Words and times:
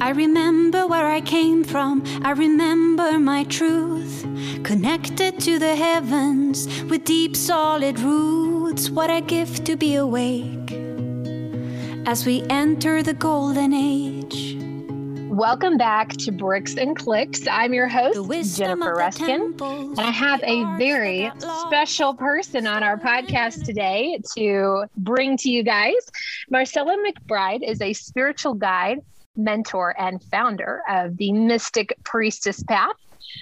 I 0.00 0.10
remember 0.10 0.86
where 0.86 1.06
I 1.06 1.20
came 1.20 1.62
from, 1.64 2.02
I 2.24 2.32
remember 2.32 3.18
my 3.18 3.44
truth. 3.44 4.26
Connected 4.64 5.38
to 5.40 5.58
the 5.58 5.76
heavens 5.76 6.66
with 6.84 7.04
deep, 7.04 7.36
solid 7.36 8.00
roots. 8.00 8.90
What 8.90 9.10
a 9.10 9.20
gift 9.20 9.64
to 9.66 9.76
be 9.76 9.94
awake 9.94 10.72
as 12.06 12.26
we 12.26 12.42
enter 12.50 13.02
the 13.02 13.14
golden 13.14 13.72
age. 13.72 14.56
Welcome 15.30 15.76
back 15.76 16.10
to 16.10 16.32
Bricks 16.32 16.76
and 16.76 16.96
Clicks. 16.96 17.46
I'm 17.48 17.72
your 17.74 17.88
host, 17.88 18.56
Jennifer 18.56 18.94
Ruskin, 18.94 19.54
and 19.60 19.98
I 20.00 20.10
have 20.10 20.40
a 20.44 20.64
very 20.76 21.30
special 21.38 22.14
person 22.14 22.66
on 22.66 22.82
our 22.82 22.96
podcast 22.98 23.64
today 23.64 24.20
to 24.36 24.84
bring 24.96 25.36
to 25.38 25.50
you 25.50 25.62
guys. 25.62 26.10
Marcella 26.50 26.96
McBride 26.98 27.68
is 27.68 27.80
a 27.80 27.92
spiritual 27.92 28.54
guide 28.54 29.00
mentor 29.36 29.94
and 29.98 30.22
founder 30.22 30.82
of 30.88 31.16
the 31.16 31.32
Mystic 31.32 31.96
Priestess 32.04 32.62
Path. 32.62 32.96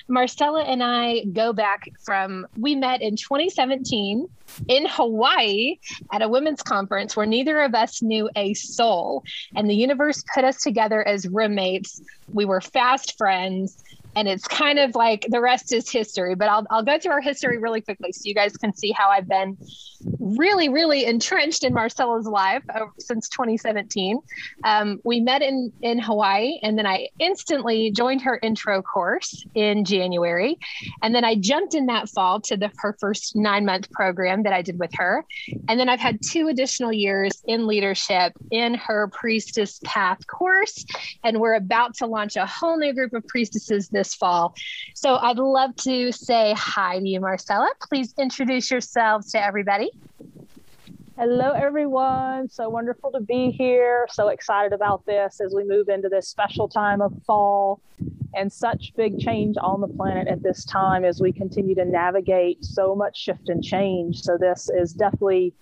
Marcella 0.09 0.62
and 0.62 0.82
I 0.82 1.24
go 1.32 1.52
back 1.52 1.88
from, 2.05 2.46
we 2.56 2.74
met 2.74 3.02
in 3.02 3.16
2017 3.16 4.28
in 4.68 4.87
Hawaii 4.87 5.78
at 6.12 6.23
a 6.23 6.28
women's 6.28 6.62
conference 6.62 7.16
where 7.16 7.27
neither 7.27 7.60
of 7.62 7.74
us 7.74 8.01
knew 8.01 8.30
a 8.37 8.55
soul. 8.55 9.24
And 9.55 9.68
the 9.68 9.74
universe 9.74 10.24
put 10.34 10.45
us 10.45 10.62
together 10.62 11.06
as 11.06 11.28
roommates. 11.28 12.01
We 12.32 12.45
were 12.45 12.60
fast 12.60 13.18
friends 13.18 13.82
and 14.15 14.29
it's 14.29 14.46
kind 14.46 14.79
of 14.79 14.95
like 14.95 15.27
the 15.29 15.40
rest 15.40 15.73
is 15.73 15.90
history. 15.90 16.34
But 16.34 16.48
I'll 16.48 16.66
I'll 16.70 16.82
go 16.82 16.98
through 16.98 17.12
our 17.12 17.20
history 17.20 17.59
really 17.59 17.80
quickly 17.80 18.12
so 18.12 18.23
you 18.24 18.34
guys 18.34 18.56
can 18.56 18.74
see 18.74 18.93
how 18.93 19.09
I've 19.09 19.29
been 19.29 19.56
really 20.22 20.68
really 20.68 21.04
entrenched 21.04 21.64
in 21.64 21.74
Marcella's 21.74 22.26
life 22.26 22.62
since 22.98 23.28
2017. 23.28 24.18
Um, 24.64 25.00
we 25.04 25.20
met 25.20 25.42
in 25.42 25.72
in 25.82 25.98
Hawaii, 25.98 26.58
and 26.62 26.78
then 26.78 26.86
I 26.86 27.09
instantly 27.18 27.90
joined 27.90 28.23
her 28.23 28.38
intro 28.42 28.82
course 28.82 29.45
in 29.54 29.84
January, 29.84 30.59
and 31.02 31.14
then 31.14 31.24
I 31.24 31.34
jumped 31.34 31.74
in 31.74 31.87
that 31.87 32.09
fall 32.09 32.40
to 32.42 32.56
the 32.56 32.70
her 32.79 32.96
first 33.01 33.34
nine 33.34 33.64
month 33.64 33.90
program 33.90 34.42
that 34.45 34.52
I 34.52 34.62
did 34.62 34.79
with 34.79 34.90
her, 34.95 35.24
and 35.68 35.80
then 35.80 35.88
I've 35.88 36.01
had 36.01 36.20
two 36.23 36.48
additional 36.48 36.92
years 36.92 37.42
in 37.46 37.66
leadership 37.66 38.32
in 38.51 38.74
her 38.74 39.09
Priestess 39.09 39.80
Path 39.84 40.26
course, 40.26 40.84
and 41.24 41.40
we're 41.40 41.54
about 41.54 41.95
to 41.96 42.07
launch 42.07 42.36
a 42.36 42.46
whole 42.46 42.79
new 42.79 42.92
group 42.92 43.14
of 43.14 43.26
priestesses 43.26 43.88
this 43.88 44.02
this 44.02 44.14
fall. 44.14 44.54
So 44.95 45.16
I'd 45.16 45.38
love 45.38 45.76
to 45.84 46.10
say 46.12 46.54
hi 46.57 46.98
to 46.98 47.09
you, 47.09 47.20
Marcella. 47.20 47.70
Please 47.88 48.12
introduce 48.18 48.70
yourselves 48.70 49.30
to 49.32 49.45
everybody. 49.45 49.90
Hello, 51.24 51.52
everyone. 51.52 52.48
So 52.48 52.68
wonderful 52.68 53.12
to 53.12 53.20
be 53.20 53.52
here. 53.52 54.09
So 54.10 54.26
excited 54.26 54.73
about 54.73 55.06
this 55.06 55.40
as 55.40 55.54
we 55.54 55.62
move 55.62 55.88
into 55.88 56.09
this 56.09 56.26
special 56.26 56.68
time 56.68 57.01
of 57.01 57.12
fall 57.24 57.80
and 58.34 58.52
such 58.52 58.92
big 58.96 59.20
change 59.20 59.56
on 59.60 59.80
the 59.80 59.87
planet 59.87 60.26
at 60.26 60.42
this 60.42 60.64
time 60.64 61.04
as 61.04 61.20
we 61.20 61.30
continue 61.30 61.76
to 61.76 61.84
navigate 61.84 62.64
so 62.64 62.96
much 62.96 63.16
shift 63.16 63.51
and 63.51 63.62
change. 63.62 64.20
So, 64.22 64.37
this 64.37 64.69
is 64.69 64.94
definitely 64.94 65.54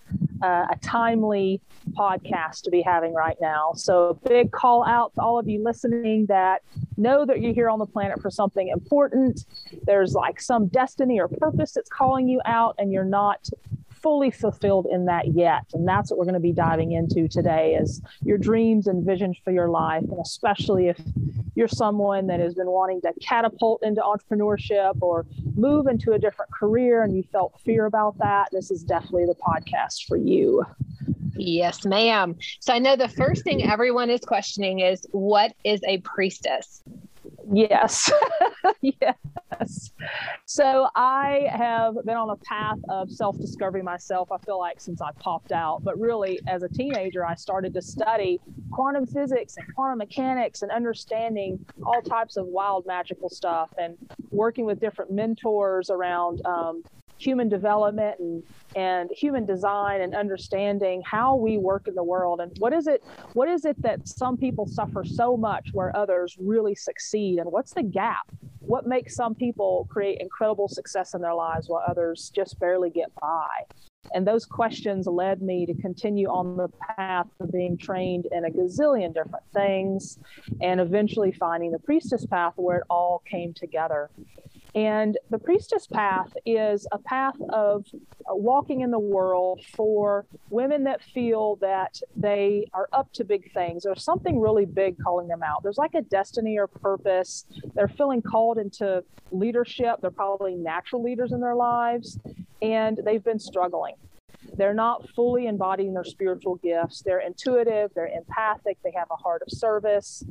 uh, 0.42 0.69
a 0.70 0.78
timely 0.80 1.61
podcast 1.91 2.62
to 2.62 2.70
be 2.70 2.80
having 2.80 3.12
right 3.12 3.36
now. 3.39 3.72
So, 3.74 4.19
big 4.27 4.52
call 4.52 4.86
out 4.86 5.12
to 5.17 5.20
all 5.20 5.39
of 5.39 5.47
you 5.47 5.62
listening 5.62 6.24
that 6.30 6.62
know 6.97 7.27
that 7.27 7.42
you're 7.42 7.52
here 7.52 7.69
on 7.69 7.78
the 7.78 7.86
planet 7.86 8.22
for 8.22 8.30
something 8.30 8.69
important. 8.69 9.45
There's 9.83 10.14
like 10.14 10.41
some 10.41 10.69
destiny 10.69 11.20
or 11.20 11.28
purpose 11.28 11.72
that's 11.72 11.91
calling 11.91 12.30
you 12.30 12.41
out, 12.47 12.77
and 12.78 12.91
you're 12.91 13.05
not 13.05 13.47
fully 14.03 14.31
fulfilled 14.31 14.87
in 14.91 15.06
that 15.06 15.34
yet. 15.34 15.62
And 15.73 15.87
that's 15.87 16.11
what 16.11 16.19
we're 16.19 16.25
going 16.25 16.34
to 16.34 16.41
be 16.41 16.53
diving 16.53 16.93
into 16.93 17.29
today 17.29 17.75
is 17.75 18.03
your 18.23 18.39
dreams 18.39 18.87
and 18.87 19.05
visions 19.05 19.39
for 19.45 19.53
your 19.53 19.69
life. 19.69 20.03
And 20.03 20.19
especially 20.20 20.89
if 20.89 20.98
you're 21.55 21.69
someone 21.69 22.27
that 22.29 22.41
has 22.41 22.55
been 22.55 22.70
wanting 22.70 23.01
to 23.03 23.12
catapult 23.20 23.83
into 23.83 24.01
entrepreneurship 24.01 24.97
or 25.01 25.27
move 25.57 25.86
into 25.86 26.13
a 26.13 26.19
different 26.19 26.51
career 26.52 27.02
and 27.02 27.17
you 27.17 27.23
felt 27.23 27.61
fear 27.64 27.86
about 27.86 28.19
that, 28.19 28.48
this 28.52 28.70
is 28.70 28.83
definitely 28.83 29.27
the 29.27 29.35
podcast 29.35 30.07
for 30.07 30.17
you. 30.17 30.64
Yes, 31.36 31.85
ma'am. 31.85 32.36
So 32.61 32.73
I 32.73 32.79
know 32.79 32.97
the 32.97 33.08
first 33.08 33.45
thing 33.45 33.64
everyone 33.64 34.11
is 34.11 34.20
questioning 34.20 34.80
is 34.80 35.07
what 35.13 35.55
is 35.64 35.80
a 35.86 35.98
priestess? 35.98 36.83
Yes. 37.53 38.11
yes. 38.83 39.17
So 40.47 40.89
I 40.97 41.48
have 41.53 41.95
been 42.05 42.17
on 42.17 42.31
a 42.31 42.37
path 42.37 42.79
of 42.89 43.11
self 43.11 43.39
discovery 43.39 43.83
myself, 43.83 44.33
I 44.33 44.39
feel 44.39 44.59
like, 44.59 44.81
since 44.81 45.01
I 45.01 45.11
popped 45.21 45.53
out. 45.53 45.85
But 45.85 45.98
really, 45.98 46.41
as 46.48 46.63
a 46.63 46.69
teenager, 46.69 47.25
I 47.25 47.35
started 47.35 47.73
to 47.75 47.83
study 47.83 48.41
quantum 48.73 49.07
physics 49.07 49.57
and 49.57 49.67
quantum 49.75 49.98
mechanics 49.98 50.63
and 50.63 50.71
understanding 50.73 51.65
all 51.85 52.03
types 52.03 52.37
of 52.37 52.47
wild 52.47 52.85
magical 52.87 53.29
stuff 53.29 53.71
and 53.79 53.97
working 54.31 54.65
with 54.65 54.81
different 54.81 55.13
mentors 55.13 55.91
around 55.91 56.45
um, 56.47 56.83
human 57.19 57.48
development 57.48 58.19
and, 58.19 58.42
and 58.75 59.11
human 59.13 59.45
design 59.45 60.01
and 60.01 60.15
understanding 60.15 61.03
how 61.05 61.37
we 61.37 61.59
work 61.59 61.87
in 61.87 61.95
the 61.95 62.03
world 62.03 62.41
and 62.41 62.51
what 62.59 62.73
is 62.73 62.87
it 62.87 63.03
what 63.35 63.47
is 63.47 63.67
it 63.67 63.81
that 63.83 64.09
some 64.09 64.39
people 64.39 64.67
suffer 64.67 65.05
so 65.05 65.37
much 65.37 65.69
where 65.73 65.95
others 65.95 66.37
really 66.41 66.75
succeed 66.75 67.39
and 67.39 67.53
what's 67.53 67.75
the 67.75 67.83
gap 67.83 68.27
what 68.70 68.86
makes 68.86 69.17
some 69.17 69.35
people 69.35 69.89
create 69.91 70.20
incredible 70.20 70.69
success 70.69 71.13
in 71.14 71.20
their 71.20 71.35
lives 71.35 71.69
while 71.69 71.83
others 71.89 72.31
just 72.33 72.61
barely 72.61 72.89
get 72.89 73.13
by? 73.20 73.48
And 74.14 74.25
those 74.25 74.47
questions 74.47 75.08
led 75.08 75.42
me 75.42 75.67
to 75.67 75.75
continue 75.75 76.29
on 76.29 76.57
the 76.57 76.69
path 76.97 77.27
of 77.41 77.51
being 77.51 77.77
trained 77.77 78.29
in 78.30 78.45
a 78.45 78.48
gazillion 78.48 79.13
different 79.13 79.45
things 79.53 80.20
and 80.61 80.80
eventually 80.80 81.33
finding 81.33 81.73
the 81.73 81.80
priestess 81.80 82.25
path 82.27 82.53
where 82.57 82.79
it 82.79 82.85
all 82.89 83.23
came 83.29 83.53
together 83.55 84.09
and 84.75 85.19
the 85.31 85.39
priestess 85.39 85.86
path 85.86 86.33
is 86.47 86.86
a 86.92 86.98
path 86.98 87.36
of 87.48 87.86
walking 88.29 88.83
in 88.83 88.91
the 88.91 88.98
world 88.98 89.61
for 89.75 90.27
women 90.48 90.85
that 90.85 91.03
feel 91.03 91.57
that 91.57 92.01
they 92.17 92.67
are 92.73 92.89
up 92.92 93.13
to 93.14 93.25
big 93.25 93.53
things. 93.53 93.83
There's 93.83 94.05
something 94.05 94.41
really 94.41 94.67
big 94.67 94.97
calling 95.03 95.27
them 95.27 95.42
out. 95.42 95.63
There's 95.63 95.79
like 95.79 95.95
a 95.95 96.03
destiny 96.03 96.59
or 96.59 96.69
purpose. 96.69 97.47
They're 97.75 97.89
feeling 97.89 98.23
called 98.23 98.59
into 98.59 99.03
leadership. 99.33 99.97
They're 100.01 100.11
probably 100.11 100.55
natural 100.55 101.03
leaders 101.03 101.33
in 101.33 101.41
their 101.41 101.57
lives, 101.57 102.19
and 102.63 103.01
they've 103.05 103.25
been 103.25 103.41
struggling. 103.41 103.95
They're 104.57 104.75
not 104.75 105.09
fully 105.11 105.47
embodying 105.47 105.95
their 105.95 106.05
spiritual 106.05 106.57
gifts. 106.57 107.03
They're 107.03 107.20
intuitive, 107.20 107.92
they're 107.95 108.09
empathic, 108.09 108.79
they 108.85 108.92
have 108.97 109.09
a 109.11 109.17
heart 109.17 109.42
of 109.42 109.48
service, 109.51 110.25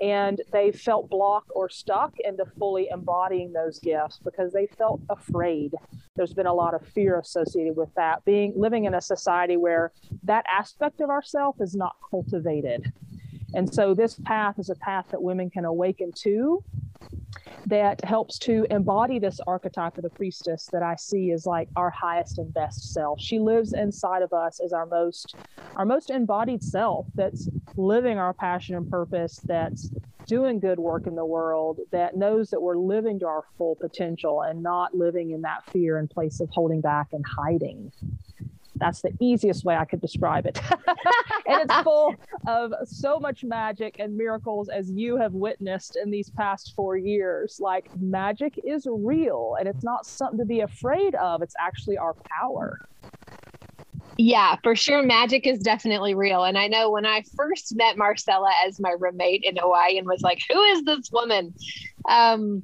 and 0.00 0.40
they 0.52 0.72
felt 0.72 1.10
blocked 1.10 1.50
or 1.54 1.68
stuck 1.68 2.14
into 2.20 2.44
fully 2.58 2.88
embodying 2.90 3.52
those 3.52 3.78
gifts 3.78 4.18
because 4.24 4.52
they 4.52 4.66
felt 4.66 5.00
afraid. 5.10 5.74
There's 6.16 6.32
been 6.32 6.46
a 6.46 6.54
lot 6.54 6.74
of 6.74 6.86
fear 6.88 7.18
associated 7.18 7.76
with 7.76 7.92
that. 7.96 8.24
Being 8.24 8.54
living 8.56 8.84
in 8.86 8.94
a 8.94 9.00
society 9.00 9.56
where 9.56 9.92
that 10.22 10.44
aspect 10.48 11.00
of 11.00 11.10
ourself 11.10 11.56
is 11.60 11.74
not 11.74 11.96
cultivated. 12.10 12.92
And 13.52 13.72
so 13.72 13.94
this 13.94 14.18
path 14.24 14.58
is 14.58 14.70
a 14.70 14.76
path 14.76 15.06
that 15.10 15.22
women 15.22 15.50
can 15.50 15.64
awaken 15.64 16.12
to 16.22 16.64
that 17.66 18.04
helps 18.04 18.38
to 18.38 18.66
embody 18.70 19.18
this 19.18 19.40
archetype 19.46 19.96
of 19.96 20.02
the 20.02 20.10
priestess 20.10 20.68
that 20.72 20.82
I 20.82 20.96
see 20.96 21.30
as 21.30 21.46
like 21.46 21.68
our 21.76 21.90
highest 21.90 22.38
and 22.38 22.52
best 22.52 22.92
self. 22.92 23.20
She 23.20 23.38
lives 23.38 23.72
inside 23.72 24.22
of 24.22 24.32
us 24.32 24.60
as 24.64 24.72
our 24.72 24.86
most 24.86 25.34
our 25.76 25.84
most 25.84 26.10
embodied 26.10 26.62
self 26.62 27.06
that's 27.16 27.48
living 27.76 28.18
our 28.18 28.34
passion 28.34 28.74
and 28.74 28.90
purpose, 28.90 29.44
that's 29.46 29.92
doing 30.26 30.60
good 30.60 30.78
work 30.78 31.06
in 31.06 31.14
the 31.14 31.24
world, 31.24 31.78
that 31.92 32.16
knows 32.16 32.50
that 32.50 32.60
we're 32.60 32.76
living 32.76 33.18
to 33.20 33.26
our 33.26 33.44
full 33.56 33.76
potential 33.76 34.42
and 34.42 34.62
not 34.62 34.94
living 34.94 35.30
in 35.30 35.42
that 35.42 35.62
fear 35.72 35.98
in 35.98 36.08
place 36.08 36.40
of 36.40 36.48
holding 36.52 36.80
back 36.80 37.08
and 37.12 37.24
hiding. 37.36 37.92
That's 38.80 39.02
the 39.02 39.12
easiest 39.20 39.64
way 39.64 39.76
I 39.76 39.84
could 39.84 40.00
describe 40.00 40.46
it. 40.46 40.60
and 41.46 41.62
it's 41.62 41.74
full 41.84 42.14
of 42.48 42.72
so 42.84 43.20
much 43.20 43.44
magic 43.44 43.96
and 43.98 44.16
miracles 44.16 44.68
as 44.68 44.90
you 44.90 45.16
have 45.18 45.32
witnessed 45.32 45.96
in 46.02 46.10
these 46.10 46.30
past 46.30 46.72
four 46.74 46.96
years. 46.96 47.58
Like 47.60 47.90
magic 48.00 48.58
is 48.64 48.86
real 48.90 49.56
and 49.58 49.68
it's 49.68 49.84
not 49.84 50.06
something 50.06 50.38
to 50.38 50.44
be 50.44 50.60
afraid 50.60 51.14
of, 51.14 51.42
it's 51.42 51.54
actually 51.60 51.98
our 51.98 52.16
power. 52.40 52.78
Yeah, 54.16 54.56
for 54.62 54.76
sure. 54.76 55.02
Magic 55.02 55.46
is 55.46 55.60
definitely 55.60 56.14
real. 56.14 56.44
And 56.44 56.58
I 56.58 56.66
know 56.66 56.90
when 56.90 57.06
I 57.06 57.22
first 57.36 57.74
met 57.74 57.96
Marcella 57.96 58.50
as 58.66 58.78
my 58.78 58.94
roommate 58.98 59.44
in 59.44 59.56
Hawaii 59.56 59.96
and 59.96 60.06
was 60.06 60.20
like, 60.20 60.40
who 60.50 60.60
is 60.62 60.82
this 60.84 61.08
woman? 61.10 61.54
Um, 62.06 62.62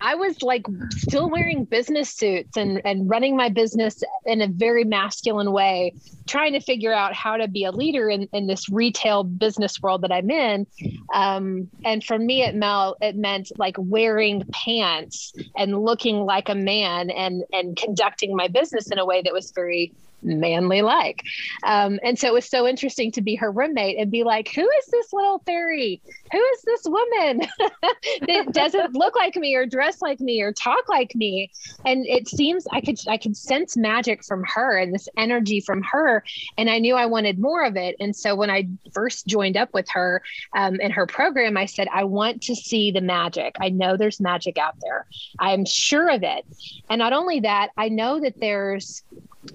I 0.00 0.14
was 0.16 0.42
like 0.42 0.66
still 0.92 1.30
wearing 1.30 1.64
business 1.64 2.10
suits 2.10 2.56
and, 2.56 2.80
and 2.84 3.08
running 3.08 3.36
my 3.36 3.48
business 3.48 4.02
in 4.26 4.42
a 4.42 4.48
very 4.48 4.84
masculine 4.84 5.52
way, 5.52 5.94
trying 6.26 6.52
to 6.52 6.60
figure 6.60 6.92
out 6.92 7.14
how 7.14 7.36
to 7.36 7.48
be 7.48 7.64
a 7.64 7.70
leader 7.70 8.08
in, 8.10 8.28
in 8.32 8.46
this 8.46 8.68
retail 8.68 9.24
business 9.24 9.80
world 9.80 10.02
that 10.02 10.12
I'm 10.12 10.30
in. 10.30 10.66
Um, 11.14 11.70
and 11.84 12.02
for 12.02 12.18
me, 12.18 12.42
it, 12.42 12.54
mel- 12.54 12.96
it 13.00 13.16
meant 13.16 13.52
like 13.56 13.76
wearing 13.78 14.44
pants 14.52 15.32
and 15.56 15.82
looking 15.82 16.24
like 16.24 16.48
a 16.48 16.54
man 16.54 17.10
and, 17.10 17.44
and 17.52 17.76
conducting 17.76 18.36
my 18.36 18.48
business 18.48 18.90
in 18.90 18.98
a 18.98 19.06
way 19.06 19.22
that 19.22 19.32
was 19.32 19.52
very 19.54 19.92
manly 20.24 20.82
like. 20.82 21.22
Um, 21.64 22.00
and 22.02 22.18
so 22.18 22.28
it 22.28 22.32
was 22.32 22.48
so 22.48 22.66
interesting 22.66 23.12
to 23.12 23.22
be 23.22 23.34
her 23.36 23.50
roommate 23.52 23.98
and 23.98 24.10
be 24.10 24.24
like, 24.24 24.48
who 24.48 24.62
is 24.62 24.86
this 24.90 25.12
little 25.12 25.40
fairy? 25.46 26.00
Who 26.32 26.38
is 26.38 26.62
this 26.62 26.82
woman 26.86 27.40
that 28.26 28.52
doesn't 28.52 28.94
look 28.94 29.14
like 29.14 29.36
me 29.36 29.54
or 29.54 29.66
dress 29.66 29.83
like 30.02 30.20
me 30.20 30.40
or 30.42 30.52
talk 30.52 30.88
like 30.88 31.14
me? 31.14 31.50
And 31.84 32.06
it 32.06 32.28
seems 32.28 32.66
I 32.72 32.80
could 32.80 32.98
I 33.08 33.16
could 33.16 33.36
sense 33.36 33.76
magic 33.76 34.24
from 34.24 34.44
her 34.54 34.76
and 34.76 34.94
this 34.94 35.08
energy 35.16 35.60
from 35.60 35.82
her. 35.82 36.22
And 36.58 36.70
I 36.70 36.78
knew 36.78 36.94
I 36.94 37.06
wanted 37.06 37.38
more 37.38 37.64
of 37.64 37.76
it. 37.76 37.96
And 38.00 38.14
so 38.14 38.34
when 38.34 38.50
I 38.50 38.68
first 38.92 39.26
joined 39.26 39.56
up 39.56 39.72
with 39.72 39.88
her 39.90 40.22
um, 40.56 40.80
in 40.80 40.90
her 40.90 41.06
program, 41.06 41.56
I 41.56 41.66
said, 41.66 41.88
I 41.92 42.04
want 42.04 42.42
to 42.42 42.54
see 42.54 42.90
the 42.90 43.00
magic. 43.00 43.56
I 43.60 43.68
know 43.68 43.96
there's 43.96 44.20
magic 44.20 44.58
out 44.58 44.74
there. 44.80 45.06
I'm 45.38 45.64
sure 45.64 46.10
of 46.10 46.22
it. 46.22 46.44
And 46.88 46.98
not 46.98 47.12
only 47.12 47.40
that, 47.40 47.70
I 47.76 47.88
know 47.88 48.20
that 48.20 48.40
there's 48.40 49.02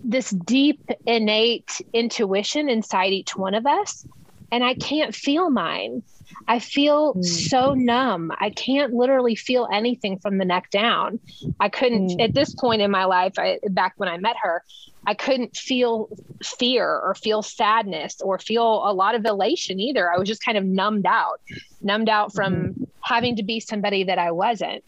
this 0.03 0.29
deep 0.29 0.87
innate 1.05 1.81
intuition 1.93 2.69
inside 2.69 3.11
each 3.11 3.35
one 3.35 3.55
of 3.55 3.65
us 3.65 4.05
and 4.51 4.63
I 4.63 4.73
can't 4.73 5.13
feel 5.13 5.49
mine. 5.49 6.03
I 6.47 6.59
feel 6.59 7.15
mm. 7.15 7.25
so 7.25 7.73
numb. 7.73 8.31
I 8.39 8.49
can't 8.49 8.93
literally 8.93 9.35
feel 9.35 9.67
anything 9.71 10.19
from 10.19 10.37
the 10.37 10.45
neck 10.45 10.69
down. 10.71 11.19
I 11.59 11.69
couldn't 11.69 12.09
mm. 12.09 12.23
at 12.23 12.33
this 12.33 12.53
point 12.53 12.81
in 12.81 12.91
my 12.91 13.05
life, 13.05 13.33
I, 13.37 13.59
back 13.69 13.93
when 13.97 14.09
I 14.09 14.17
met 14.17 14.35
her, 14.41 14.63
I 15.05 15.13
couldn't 15.13 15.55
feel 15.55 16.09
fear 16.43 16.85
or 16.87 17.15
feel 17.15 17.41
sadness 17.41 18.21
or 18.21 18.37
feel 18.37 18.87
a 18.87 18.93
lot 18.93 19.15
of 19.15 19.25
elation 19.25 19.79
either. 19.79 20.11
I 20.11 20.17
was 20.17 20.27
just 20.27 20.43
kind 20.43 20.57
of 20.57 20.65
numbed 20.65 21.05
out, 21.05 21.41
numbed 21.81 22.09
out 22.09 22.33
from 22.33 22.73
mm. 22.73 22.87
having 23.01 23.35
to 23.37 23.43
be 23.43 23.59
somebody 23.59 24.03
that 24.03 24.19
I 24.19 24.31
wasn't. 24.31 24.83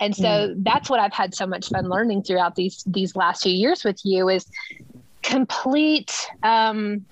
And 0.00 0.14
so 0.14 0.24
mm. 0.24 0.54
that's 0.64 0.88
what 0.88 1.00
I've 1.00 1.12
had 1.12 1.34
so 1.34 1.46
much 1.46 1.68
fun 1.68 1.88
learning 1.88 2.22
throughout 2.22 2.54
these 2.54 2.84
these 2.86 3.16
last 3.16 3.42
few 3.42 3.52
years 3.52 3.84
with 3.84 4.00
you 4.04 4.28
is 4.28 4.46
complete 5.22 6.28
um 6.42 7.04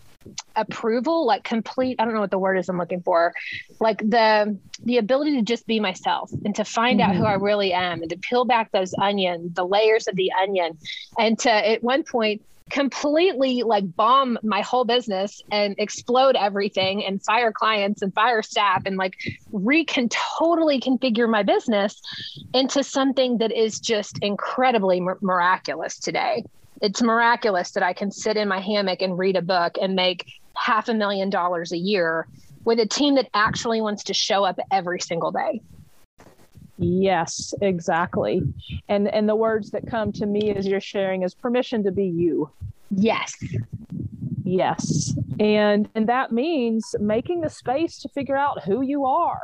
approval 0.56 1.26
like 1.26 1.44
complete 1.44 1.96
i 1.98 2.04
don't 2.04 2.14
know 2.14 2.20
what 2.20 2.30
the 2.30 2.38
word 2.38 2.56
is 2.56 2.68
i'm 2.68 2.78
looking 2.78 3.02
for 3.02 3.32
like 3.80 3.98
the 3.98 4.56
the 4.84 4.98
ability 4.98 5.36
to 5.36 5.42
just 5.42 5.66
be 5.66 5.80
myself 5.80 6.30
and 6.44 6.54
to 6.54 6.64
find 6.64 7.00
mm-hmm. 7.00 7.10
out 7.10 7.16
who 7.16 7.24
i 7.24 7.34
mm-hmm. 7.34 7.44
really 7.44 7.72
am 7.72 8.00
and 8.02 8.10
to 8.10 8.18
peel 8.18 8.44
back 8.44 8.70
those 8.72 8.94
onions 9.00 9.52
the 9.54 9.66
layers 9.66 10.06
of 10.06 10.16
the 10.16 10.30
onion 10.42 10.76
and 11.18 11.38
to 11.38 11.50
at 11.50 11.82
one 11.82 12.02
point 12.02 12.42
completely 12.70 13.62
like 13.62 13.84
bomb 13.94 14.38
my 14.42 14.62
whole 14.62 14.84
business 14.84 15.42
and 15.50 15.74
explode 15.78 16.34
everything 16.34 17.04
and 17.04 17.22
fire 17.22 17.52
clients 17.52 18.00
and 18.00 18.14
fire 18.14 18.42
staff 18.42 18.82
and 18.86 18.96
like 18.96 19.16
recon 19.52 20.08
totally 20.38 20.80
configure 20.80 21.28
my 21.28 21.42
business 21.42 22.00
into 22.54 22.82
something 22.82 23.38
that 23.38 23.52
is 23.52 23.80
just 23.80 24.18
incredibly 24.22 25.00
miraculous 25.20 25.98
today 25.98 26.42
it's 26.82 27.02
miraculous 27.02 27.72
that 27.72 27.82
I 27.82 27.92
can 27.92 28.10
sit 28.10 28.36
in 28.36 28.48
my 28.48 28.60
hammock 28.60 29.02
and 29.02 29.18
read 29.18 29.36
a 29.36 29.42
book 29.42 29.76
and 29.80 29.94
make 29.94 30.26
half 30.56 30.88
a 30.88 30.94
million 30.94 31.30
dollars 31.30 31.72
a 31.72 31.76
year 31.76 32.26
with 32.64 32.78
a 32.78 32.86
team 32.86 33.14
that 33.16 33.28
actually 33.34 33.80
wants 33.80 34.04
to 34.04 34.14
show 34.14 34.44
up 34.44 34.58
every 34.70 35.00
single 35.00 35.30
day. 35.30 35.60
Yes, 36.76 37.54
exactly. 37.60 38.42
And 38.88 39.06
and 39.08 39.28
the 39.28 39.36
words 39.36 39.70
that 39.70 39.86
come 39.86 40.12
to 40.12 40.26
me 40.26 40.50
as 40.50 40.66
you're 40.66 40.80
sharing 40.80 41.22
is 41.22 41.34
permission 41.34 41.84
to 41.84 41.92
be 41.92 42.06
you. 42.06 42.50
Yes. 42.90 43.34
Yes. 44.42 45.14
And 45.38 45.88
and 45.94 46.08
that 46.08 46.32
means 46.32 46.94
making 46.98 47.42
the 47.42 47.50
space 47.50 47.98
to 48.00 48.08
figure 48.08 48.36
out 48.36 48.64
who 48.64 48.82
you 48.82 49.04
are 49.04 49.42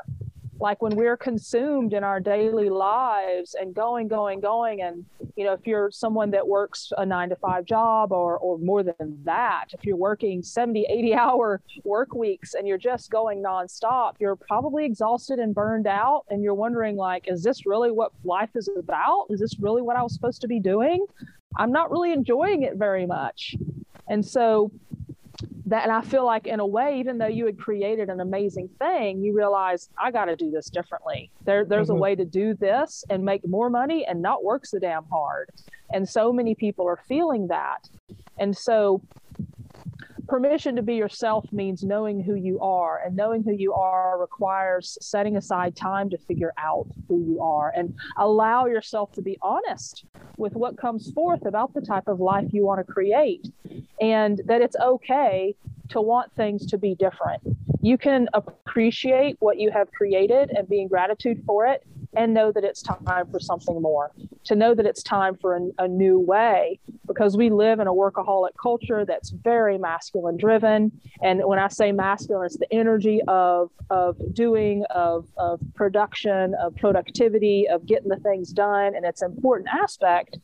like 0.61 0.83
when 0.83 0.95
we're 0.95 1.17
consumed 1.17 1.93
in 1.93 2.05
our 2.05 2.21
daily 2.21 2.69
lives 2.69 3.57
and 3.59 3.75
going 3.75 4.09
going 4.09 4.41
going 4.41 4.83
and 4.83 5.05
you 5.37 5.45
know 5.45 5.53
if 5.53 5.67
you're 5.67 5.91
someone 5.91 6.31
that 6.31 6.47
works 6.47 6.93
a 6.99 7.07
9 7.07 7.31
to 7.31 7.37
5 7.37 7.65
job 7.65 8.13
or 8.13 8.39
or 8.39 8.59
more 8.59 8.83
than 8.83 9.19
that 9.25 9.67
if 9.73 9.85
you're 9.85 9.97
working 9.97 10.43
70 10.43 10.87
80 10.89 11.15
hour 11.15 11.61
work 11.85 12.15
weeks 12.15 12.55
and 12.55 12.69
you're 12.69 12.79
just 12.79 13.11
going 13.11 13.43
nonstop 13.43 14.15
you're 14.19 14.37
probably 14.37 14.85
exhausted 14.85 15.39
and 15.39 15.55
burned 15.55 15.87
out 15.87 16.25
and 16.31 16.43
you're 16.43 16.55
wondering 16.55 16.97
like 16.97 17.27
is 17.27 17.43
this 17.43 17.67
really 17.67 17.91
what 17.91 18.13
life 18.25 18.51
is 18.55 18.69
about? 18.77 19.27
Is 19.31 19.41
this 19.41 19.59
really 19.59 19.83
what 19.83 19.97
I 19.97 20.03
was 20.03 20.15
supposed 20.15 20.41
to 20.43 20.49
be 20.49 20.61
doing? 20.61 21.07
I'm 21.57 21.73
not 21.73 21.91
really 21.91 22.13
enjoying 22.13 22.63
it 22.63 22.77
very 22.77 23.07
much. 23.07 23.57
And 24.09 24.25
so 24.25 24.71
that 25.71 25.85
and 25.85 25.93
i 25.93 26.03
feel 26.03 26.25
like 26.27 26.47
in 26.47 26.61
a 26.61 26.67
way 26.67 26.99
even 26.99 27.19
though 27.19 27.27
you 27.27 27.47
had 27.47 27.59
created 27.59 28.09
an 28.11 28.21
amazing 28.21 28.69
thing 28.79 29.23
you 29.23 29.35
realize 29.35 29.89
i 29.99 30.11
got 30.11 30.27
to 30.27 30.37
do 30.37 30.51
this 30.51 30.71
differently. 30.71 31.31
There 31.45 31.65
there's 31.65 31.89
mm-hmm. 31.89 31.97
a 31.97 32.01
way 32.01 32.15
to 32.15 32.25
do 32.25 32.55
this 32.55 33.05
and 33.11 33.25
make 33.25 33.47
more 33.47 33.71
money 33.71 34.05
and 34.05 34.23
not 34.23 34.43
work 34.45 34.67
so 34.67 34.79
damn 34.79 35.05
hard. 35.07 35.51
And 35.93 36.09
so 36.09 36.33
many 36.33 36.55
people 36.55 36.87
are 36.87 36.99
feeling 37.09 37.49
that. 37.49 37.89
And 38.39 38.57
so 38.57 39.03
permission 40.31 40.77
to 40.77 40.83
be 40.83 40.95
yourself 40.95 41.45
means 41.53 41.83
knowing 41.83 42.23
who 42.23 42.37
you 42.37 42.61
are 42.61 43.03
and 43.05 43.17
knowing 43.17 43.43
who 43.43 43.53
you 43.53 43.73
are 43.73 44.17
requires 44.17 44.97
setting 45.01 45.37
aside 45.37 45.75
time 45.75 46.09
to 46.09 46.17
figure 46.17 46.53
out 46.57 46.87
who 47.09 47.21
you 47.21 47.41
are 47.41 47.73
and 47.75 47.93
allow 48.17 48.67
yourself 48.67 49.11
to 49.11 49.21
be 49.21 49.37
honest 49.43 50.05
with 50.37 50.55
what 50.55 50.79
comes 50.79 51.11
forth 51.11 51.45
about 51.47 51.75
the 51.75 51.81
type 51.81 52.07
of 52.07 52.21
life 52.21 52.47
you 52.53 52.65
want 52.65 52.79
to 52.79 52.93
create 52.93 53.49
and 54.01 54.41
that 54.47 54.63
it's 54.63 54.77
okay 54.77 55.53
to 55.89 56.01
want 56.01 56.33
things 56.37 56.65
to 56.65 56.79
be 56.79 56.95
different. 56.95 57.43
You 57.81 57.99
can 57.99 58.29
appreciate 58.33 59.37
what 59.41 59.59
you 59.59 59.73
have 59.73 59.91
created 59.91 60.51
and 60.51 60.69
be 60.69 60.81
in 60.81 60.87
gratitude 60.87 61.43
for 61.45 61.67
it 61.67 61.83
and 62.15 62.33
know 62.33 62.53
that 62.53 62.63
it's 62.63 62.83
time 62.83 63.27
for 63.33 63.41
something 63.41 63.83
more, 63.83 64.13
to 64.45 64.55
know 64.55 64.75
that 64.75 64.87
it's 64.87 65.03
time 65.03 65.37
for 65.41 65.57
a, 65.57 65.85
a 65.85 65.89
new 65.89 66.21
way, 66.21 66.79
because 67.21 67.37
we 67.37 67.51
live 67.51 67.81
in 67.81 67.87
a 67.87 67.93
workaholic 67.93 68.53
culture 68.63 69.05
that's 69.05 69.29
very 69.29 69.77
masculine 69.77 70.39
driven. 70.39 70.91
And 71.23 71.43
when 71.45 71.59
I 71.59 71.69
say 71.69 71.93
masculine, 71.93 72.47
it's 72.47 72.57
the 72.57 72.73
energy 72.73 73.21
of, 73.29 73.69
of 73.91 74.17
doing, 74.33 74.85
of, 74.89 75.27
of 75.37 75.61
production, 75.75 76.55
of 76.55 76.75
productivity, 76.77 77.69
of 77.69 77.85
getting 77.85 78.09
the 78.09 78.17
things 78.17 78.55
done. 78.55 78.95
And 78.95 79.05
it's 79.05 79.21
an 79.21 79.33
important 79.33 79.69
aspect 79.69 80.39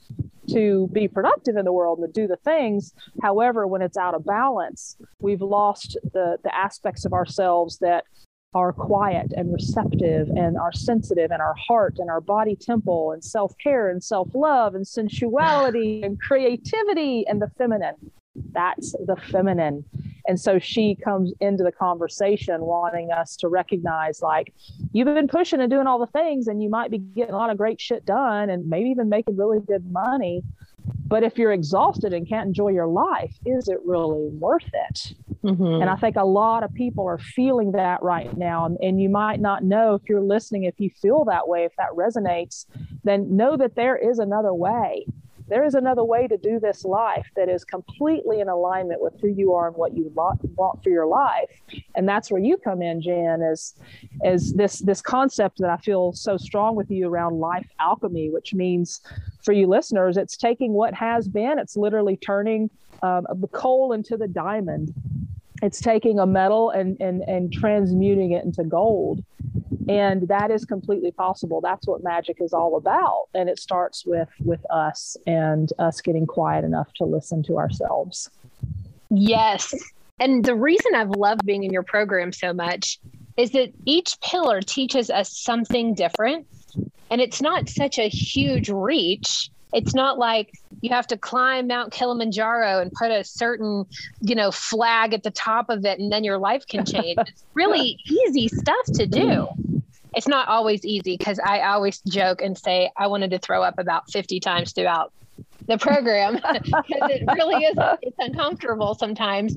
to 0.50 0.90
be 0.92 1.08
productive 1.08 1.56
in 1.56 1.64
the 1.64 1.72
world 1.72 1.98
and 1.98 2.12
to 2.12 2.20
do 2.20 2.26
the 2.26 2.36
things. 2.36 2.92
However, 3.22 3.66
when 3.66 3.80
it's 3.80 3.96
out 3.96 4.14
of 4.14 4.26
balance, 4.26 4.98
we've 5.18 5.40
lost 5.40 5.96
the, 6.12 6.36
the 6.44 6.54
aspects 6.54 7.06
of 7.06 7.14
ourselves 7.14 7.78
that 7.78 8.04
are 8.56 8.72
quiet 8.72 9.34
and 9.36 9.52
receptive 9.52 10.30
and 10.30 10.56
are 10.56 10.72
sensitive 10.72 11.30
and 11.30 11.42
our 11.42 11.54
heart 11.68 11.96
and 11.98 12.08
our 12.08 12.22
body 12.22 12.56
temple 12.56 13.12
and 13.12 13.22
self-care 13.22 13.90
and 13.90 14.02
self-love 14.02 14.74
and 14.74 14.86
sensuality 14.86 16.02
and 16.04 16.18
creativity 16.18 17.22
and 17.28 17.42
the 17.42 17.50
feminine. 17.58 17.94
That's 18.52 18.92
the 18.92 19.16
feminine. 19.30 19.84
And 20.26 20.40
so 20.40 20.58
she 20.58 20.96
comes 21.04 21.34
into 21.38 21.64
the 21.64 21.70
conversation 21.70 22.62
wanting 22.62 23.12
us 23.12 23.36
to 23.36 23.48
recognize 23.48 24.22
like 24.22 24.54
you've 24.90 25.04
been 25.04 25.28
pushing 25.28 25.60
and 25.60 25.70
doing 25.70 25.86
all 25.86 25.98
the 25.98 26.06
things 26.06 26.48
and 26.48 26.62
you 26.62 26.70
might 26.70 26.90
be 26.90 26.96
getting 26.96 27.34
a 27.34 27.38
lot 27.38 27.50
of 27.50 27.58
great 27.58 27.78
shit 27.78 28.06
done 28.06 28.48
and 28.48 28.66
maybe 28.66 28.88
even 28.88 29.10
making 29.10 29.36
really 29.36 29.60
good 29.68 29.84
money 29.92 30.42
but 31.08 31.22
if 31.22 31.38
you're 31.38 31.52
exhausted 31.52 32.12
and 32.12 32.28
can't 32.28 32.48
enjoy 32.48 32.68
your 32.68 32.86
life, 32.86 33.34
is 33.44 33.68
it 33.68 33.78
really 33.84 34.28
worth 34.38 34.68
it? 34.72 35.14
Mm-hmm. 35.44 35.82
And 35.82 35.84
I 35.84 35.96
think 35.96 36.16
a 36.16 36.24
lot 36.24 36.64
of 36.64 36.72
people 36.74 37.06
are 37.06 37.18
feeling 37.18 37.72
that 37.72 38.02
right 38.02 38.36
now. 38.36 38.76
And 38.80 39.00
you 39.00 39.08
might 39.08 39.40
not 39.40 39.62
know 39.62 39.94
if 39.94 40.02
you're 40.08 40.20
listening, 40.20 40.64
if 40.64 40.80
you 40.80 40.90
feel 40.90 41.24
that 41.26 41.46
way, 41.46 41.64
if 41.64 41.72
that 41.76 41.90
resonates, 41.94 42.66
then 43.04 43.36
know 43.36 43.56
that 43.56 43.76
there 43.76 43.96
is 43.96 44.18
another 44.18 44.52
way 44.52 45.06
there 45.48 45.64
is 45.64 45.74
another 45.74 46.04
way 46.04 46.26
to 46.26 46.36
do 46.36 46.58
this 46.58 46.84
life 46.84 47.26
that 47.36 47.48
is 47.48 47.64
completely 47.64 48.40
in 48.40 48.48
alignment 48.48 49.00
with 49.00 49.14
who 49.20 49.28
you 49.28 49.52
are 49.54 49.68
and 49.68 49.76
what 49.76 49.96
you 49.96 50.10
want 50.14 50.82
for 50.82 50.90
your 50.90 51.06
life. 51.06 51.50
And 51.94 52.08
that's 52.08 52.30
where 52.30 52.40
you 52.40 52.56
come 52.56 52.82
in 52.82 53.00
Jen 53.00 53.42
is 53.42 53.74
is 54.24 54.54
this 54.54 54.78
this 54.80 55.00
concept 55.02 55.58
that 55.58 55.68
i 55.68 55.76
feel 55.76 56.12
so 56.12 56.36
strong 56.36 56.74
with 56.74 56.90
you 56.90 57.08
around 57.08 57.38
life 57.38 57.68
alchemy 57.80 58.30
which 58.30 58.54
means 58.54 59.02
for 59.42 59.52
you 59.52 59.66
listeners 59.66 60.16
it's 60.16 60.36
taking 60.36 60.72
what 60.72 60.94
has 60.94 61.28
been 61.28 61.58
it's 61.58 61.76
literally 61.76 62.16
turning 62.16 62.70
um, 63.02 63.26
the 63.34 63.48
coal 63.48 63.92
into 63.92 64.16
the 64.16 64.28
diamond. 64.28 64.94
It's 65.62 65.80
taking 65.80 66.18
a 66.18 66.26
metal 66.26 66.70
and, 66.70 66.96
and, 67.00 67.22
and 67.22 67.52
transmuting 67.52 68.32
it 68.32 68.44
into 68.44 68.64
gold 68.64 69.24
and 69.88 70.26
that 70.28 70.50
is 70.50 70.64
completely 70.64 71.12
possible. 71.12 71.60
That's 71.60 71.86
what 71.86 72.02
magic 72.02 72.38
is 72.40 72.52
all 72.52 72.76
about. 72.76 73.26
And 73.34 73.48
it 73.48 73.58
starts 73.58 74.04
with 74.04 74.28
with 74.44 74.64
us 74.70 75.16
and 75.26 75.72
us 75.78 76.00
getting 76.00 76.26
quiet 76.26 76.64
enough 76.64 76.92
to 76.94 77.04
listen 77.04 77.42
to 77.44 77.58
ourselves. 77.58 78.30
Yes. 79.10 79.74
And 80.18 80.44
the 80.44 80.54
reason 80.54 80.94
i've 80.94 81.10
loved 81.10 81.44
being 81.44 81.62
in 81.62 81.72
your 81.72 81.82
program 81.82 82.32
so 82.32 82.52
much 82.52 82.98
is 83.36 83.50
that 83.50 83.72
each 83.84 84.18
pillar 84.22 84.60
teaches 84.60 85.10
us 85.10 85.36
something 85.36 85.94
different. 85.94 86.46
And 87.10 87.20
it's 87.20 87.40
not 87.40 87.68
such 87.68 87.98
a 87.98 88.08
huge 88.08 88.68
reach. 88.68 89.50
It's 89.72 89.94
not 89.94 90.18
like 90.18 90.50
you 90.80 90.90
have 90.90 91.06
to 91.08 91.16
climb 91.16 91.66
Mount 91.66 91.92
Kilimanjaro 91.92 92.80
and 92.80 92.90
put 92.92 93.10
a 93.10 93.24
certain, 93.24 93.84
you 94.20 94.34
know, 94.34 94.50
flag 94.50 95.12
at 95.12 95.22
the 95.22 95.30
top 95.30 95.68
of 95.68 95.84
it 95.84 95.98
and 95.98 96.10
then 96.10 96.24
your 96.24 96.38
life 96.38 96.66
can 96.66 96.84
change. 96.84 97.18
it's 97.18 97.44
really 97.54 97.98
easy 98.06 98.48
stuff 98.48 98.86
to 98.94 99.06
do. 99.06 99.46
It's 100.16 100.26
not 100.26 100.48
always 100.48 100.84
easy 100.84 101.16
because 101.16 101.38
I 101.38 101.60
always 101.60 102.00
joke 102.00 102.40
and 102.40 102.56
say 102.56 102.90
I 102.96 103.06
wanted 103.06 103.30
to 103.32 103.38
throw 103.38 103.62
up 103.62 103.78
about 103.78 104.10
50 104.10 104.40
times 104.40 104.72
throughout 104.72 105.12
the 105.68 105.78
program 105.78 106.34
because 106.52 107.10
it 107.10 107.22
really 107.34 107.64
is 107.64 107.76
it's 108.02 108.16
uncomfortable 108.18 108.94
sometimes. 108.94 109.54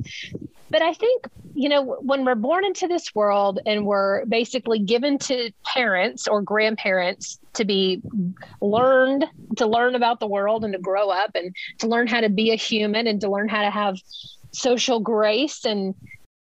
But 0.70 0.82
I 0.82 0.94
think, 0.94 1.28
you 1.56 1.68
know, 1.68 1.98
when 2.02 2.26
we're 2.26 2.36
born 2.36 2.64
into 2.64 2.88
this 2.88 3.16
world 3.16 3.60
and 3.66 3.86
we're 3.86 4.26
basically 4.26 4.80
given 4.80 5.18
to 5.20 5.52
parents 5.66 6.28
or 6.28 6.42
grandparents 6.42 7.40
to 7.56 7.66
be 7.66 8.02
learned, 8.62 9.26
to 9.58 9.66
learn 9.66 9.96
about 9.96 10.20
the 10.20 10.28
world 10.28 10.64
and 10.64 10.74
to 10.74 10.80
grow 10.80 11.10
up 11.10 11.32
and 11.34 11.56
to 11.80 11.88
learn 11.88 12.08
how 12.08 12.22
to 12.22 12.30
be 12.30 12.52
a 12.52 12.56
human 12.56 13.08
and 13.08 13.22
to 13.22 13.32
learn 13.32 13.50
how 13.50 13.64
to 13.64 13.72
have 13.72 13.96
social 14.52 15.00
grace 15.00 15.66
and 15.66 15.96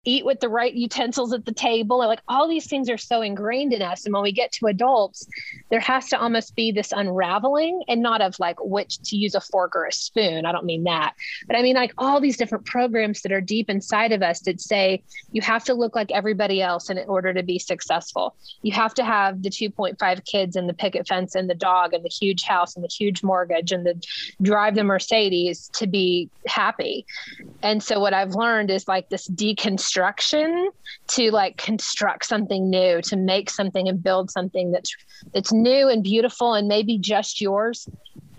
eat 0.04 0.24
with 0.24 0.40
the 0.40 0.48
right 0.48 0.74
utensils 0.74 1.32
at 1.32 1.44
the 1.44 1.52
table. 1.52 1.98
Like 1.98 2.20
all 2.26 2.48
these 2.48 2.66
things 2.66 2.90
are 2.90 2.98
so 2.98 3.22
ingrained 3.22 3.72
in 3.72 3.82
us. 3.82 4.04
And 4.04 4.12
when 4.12 4.22
we 4.22 4.32
get 4.32 4.50
to 4.52 4.66
adults, 4.66 5.26
there 5.70 5.80
has 5.80 6.08
to 6.08 6.20
almost 6.20 6.56
be 6.56 6.72
this 6.72 6.92
unraveling 6.92 7.84
and 7.86 8.02
not 8.02 8.20
of 8.20 8.38
like 8.40 8.56
which 8.60 9.00
to 9.02 9.16
use 9.16 9.34
a 9.36 9.40
fork 9.40 9.76
or 9.76 9.86
a 9.86 9.92
spoon. 9.92 10.44
I 10.44 10.52
don't 10.52 10.64
mean 10.64 10.84
that. 10.84 11.14
But 11.46 11.56
I 11.56 11.62
mean 11.62 11.76
like 11.76 11.92
all 11.98 12.20
these 12.20 12.36
different 12.36 12.64
programs 12.64 13.22
that 13.22 13.30
are 13.30 13.40
deep 13.40 13.70
inside 13.70 14.10
of 14.10 14.22
us 14.22 14.40
that 14.40 14.60
say 14.60 15.04
you 15.30 15.40
have 15.42 15.64
to 15.64 15.74
look 15.74 15.94
like 15.94 16.10
everybody 16.10 16.60
else 16.60 16.90
in 16.90 16.98
order 17.06 17.32
to 17.32 17.44
be 17.44 17.60
successful. 17.60 18.34
You 18.62 18.72
have 18.72 18.94
to 18.94 19.04
have 19.04 19.42
the 19.42 19.50
2.5 19.50 20.24
kids 20.24 20.56
and 20.56 20.68
the 20.68 20.74
picket 20.74 21.06
fence 21.06 21.36
and 21.36 21.48
the 21.48 21.54
dog 21.54 21.94
and 21.94 22.04
the 22.04 22.08
huge 22.08 22.42
house 22.42 22.74
and 22.74 22.84
the 22.84 22.88
huge 22.92 23.22
mortgage 23.22 23.70
and 23.70 23.86
the 23.86 24.02
drive 24.40 24.74
the 24.74 24.82
Mercedes 24.82 25.70
to 25.74 25.86
be 25.86 26.28
happy. 26.46 27.06
And 27.62 27.80
so 27.80 28.00
what 28.00 28.14
I've 28.14 28.34
learned 28.34 28.70
is 28.70 28.88
like 28.88 29.08
this 29.08 29.28
deconstruction 29.28 29.91
construction 29.92 30.70
to 31.06 31.30
like 31.30 31.56
construct 31.58 32.24
something 32.24 32.70
new 32.70 33.02
to 33.02 33.16
make 33.16 33.50
something 33.50 33.88
and 33.88 34.02
build 34.02 34.30
something 34.30 34.70
that's 34.70 34.94
that's 35.34 35.52
new 35.52 35.88
and 35.88 36.02
beautiful 36.02 36.54
and 36.54 36.66
maybe 36.66 36.98
just 36.98 37.40
yours 37.40 37.86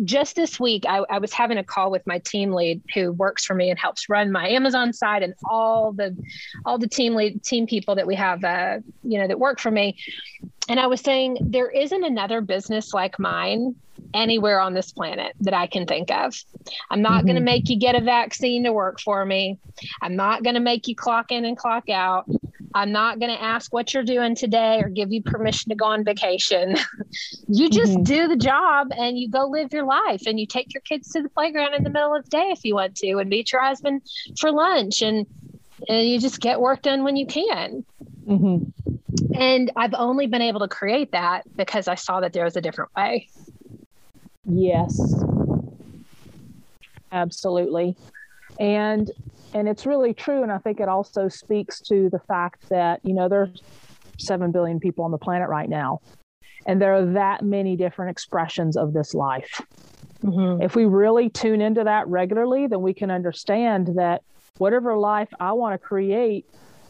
just 0.04 0.36
this 0.36 0.60
week 0.60 0.86
I, 0.88 1.00
I, 1.10 1.20
was 1.20 1.34
having 1.34 1.58
a 1.58 1.64
call 1.64 1.92
with 1.92 2.06
my 2.06 2.20
team 2.20 2.52
lead 2.52 2.82
who 2.94 3.12
works 3.12 3.46
for 3.46 3.54
me 3.54 3.70
and 3.70 3.80
helps 3.80 4.10
run 4.10 4.32
my 4.32 4.50
amazon 4.50 4.94
side 4.94 5.24
and 5.24 5.34
all 5.46 5.92
the 5.92 6.16
all 6.66 6.78
the 6.78 6.88
team 6.88 7.16
lead 7.16 7.44
team 7.44 7.68
people 7.68 7.96
that 7.96 8.08
we 8.08 8.16
have 8.16 8.44
uh, 8.44 8.80
you 9.04 9.20
know 9.20 9.28
that 9.28 9.40
work 9.40 9.60
for 9.60 9.72
me 9.72 9.98
and 10.70 10.80
i 10.80 10.88
was 10.88 11.02
saying 11.02 11.38
there 11.42 11.70
isn't 11.70 12.04
another 12.04 12.42
business 12.42 12.94
like 12.94 13.20
mine 13.20 13.76
anywhere 14.14 14.60
on 14.60 14.74
this 14.74 14.92
planet 14.92 15.34
that 15.42 15.54
I 15.54 15.68
can 15.68 15.86
think 15.86 16.12
of. 16.12 16.36
I'm 16.90 17.02
not 17.02 17.20
mm-hmm. 17.20 17.28
going 17.28 17.36
to 17.36 17.42
make 17.42 17.70
you 17.70 17.78
get 17.78 17.96
a 17.96 18.02
vaccine 18.02 18.64
to 18.64 18.74
work 18.74 19.00
for 19.00 19.26
me. 19.26 19.58
I'm 20.02 20.16
not 20.16 20.44
going 20.44 20.56
to 20.56 20.60
make 20.60 20.88
you 20.88 20.96
clock 20.96 21.32
in 21.32 21.46
and 21.46 21.58
clock 21.58 21.90
out. 21.90 22.26
I'm 22.76 22.92
not 22.92 23.20
going 23.20 23.32
to 23.32 23.42
ask 23.42 23.72
what 23.72 23.94
you're 23.94 24.04
doing 24.04 24.36
today 24.36 24.80
or 24.82 24.90
give 24.90 25.12
you 25.12 25.22
permission 25.22 25.70
to 25.70 25.76
go 25.76 25.86
on 25.86 26.04
vacation. 26.04 26.76
you 27.48 27.70
just 27.70 27.94
mm-hmm. 27.94 28.04
do 28.04 28.28
the 28.28 28.36
job 28.36 28.88
and 28.98 29.18
you 29.18 29.30
go 29.30 29.46
live 29.46 29.72
your 29.72 29.86
life 29.86 30.24
and 30.26 30.40
you 30.40 30.48
take 30.48 30.74
your 30.74 30.82
kids 30.82 31.10
to 31.12 31.22
the 31.22 31.30
playground 31.30 31.76
in 31.76 31.84
the 31.84 31.90
middle 31.90 32.16
of 32.16 32.24
the 32.24 32.30
day 32.30 32.50
if 32.52 32.64
you 32.64 32.76
want 32.76 32.96
to 32.96 33.18
and 33.18 33.30
meet 33.30 33.52
your 33.52 33.64
husband 33.64 34.02
for 34.40 34.52
lunch 34.52 35.02
and, 35.02 35.28
and 35.88 36.08
you 36.08 36.20
just 36.20 36.40
get 36.40 36.60
work 36.60 36.82
done 36.82 37.04
when 37.04 37.16
you 37.16 37.28
can. 37.28 37.86
Mm-hmm. 38.28 39.36
And 39.36 39.72
I've 39.76 39.94
only 39.94 40.28
been 40.28 40.42
able 40.42 40.62
to 40.62 40.68
create 40.68 41.12
that 41.12 41.44
because 41.56 41.88
I 41.88 41.96
saw 41.96 42.22
that 42.22 42.34
there 42.34 42.46
was 42.46 42.56
a 42.56 42.62
different 42.62 42.92
way. 42.96 43.28
Yes. 44.46 45.00
Absolutely. 47.12 47.96
And 48.60 49.12
and 49.54 49.68
it's 49.68 49.86
really 49.86 50.14
true 50.14 50.44
and 50.44 50.52
I 50.52 50.58
think 50.58 50.80
it 50.80 50.90
also 50.90 51.28
speaks 51.28 51.80
to 51.82 52.10
the 52.10 52.20
fact 52.20 52.70
that, 52.70 53.00
you 53.04 53.14
know, 53.14 53.30
there's 53.30 53.62
7 54.20 54.52
billion 54.52 54.80
people 54.80 55.06
on 55.06 55.12
the 55.12 55.18
planet 55.18 55.50
right 55.50 55.70
now. 55.70 56.00
And 56.66 56.82
there 56.82 56.94
are 56.96 57.06
that 57.14 57.44
many 57.44 57.76
different 57.76 58.12
expressions 58.12 58.78
of 58.78 58.94
this 58.94 59.14
life. 59.14 59.62
Mm-hmm. 60.24 60.62
If 60.62 60.76
we 60.76 60.86
really 60.86 61.30
tune 61.30 61.62
into 61.62 61.84
that 61.84 62.08
regularly, 62.08 62.68
then 62.68 62.82
we 62.82 62.94
can 62.94 63.12
understand 63.12 63.90
that 63.96 64.24
whatever 64.58 64.96
life 64.96 65.30
I 65.40 65.52
want 65.54 65.74
to 65.74 65.78
create 65.78 66.46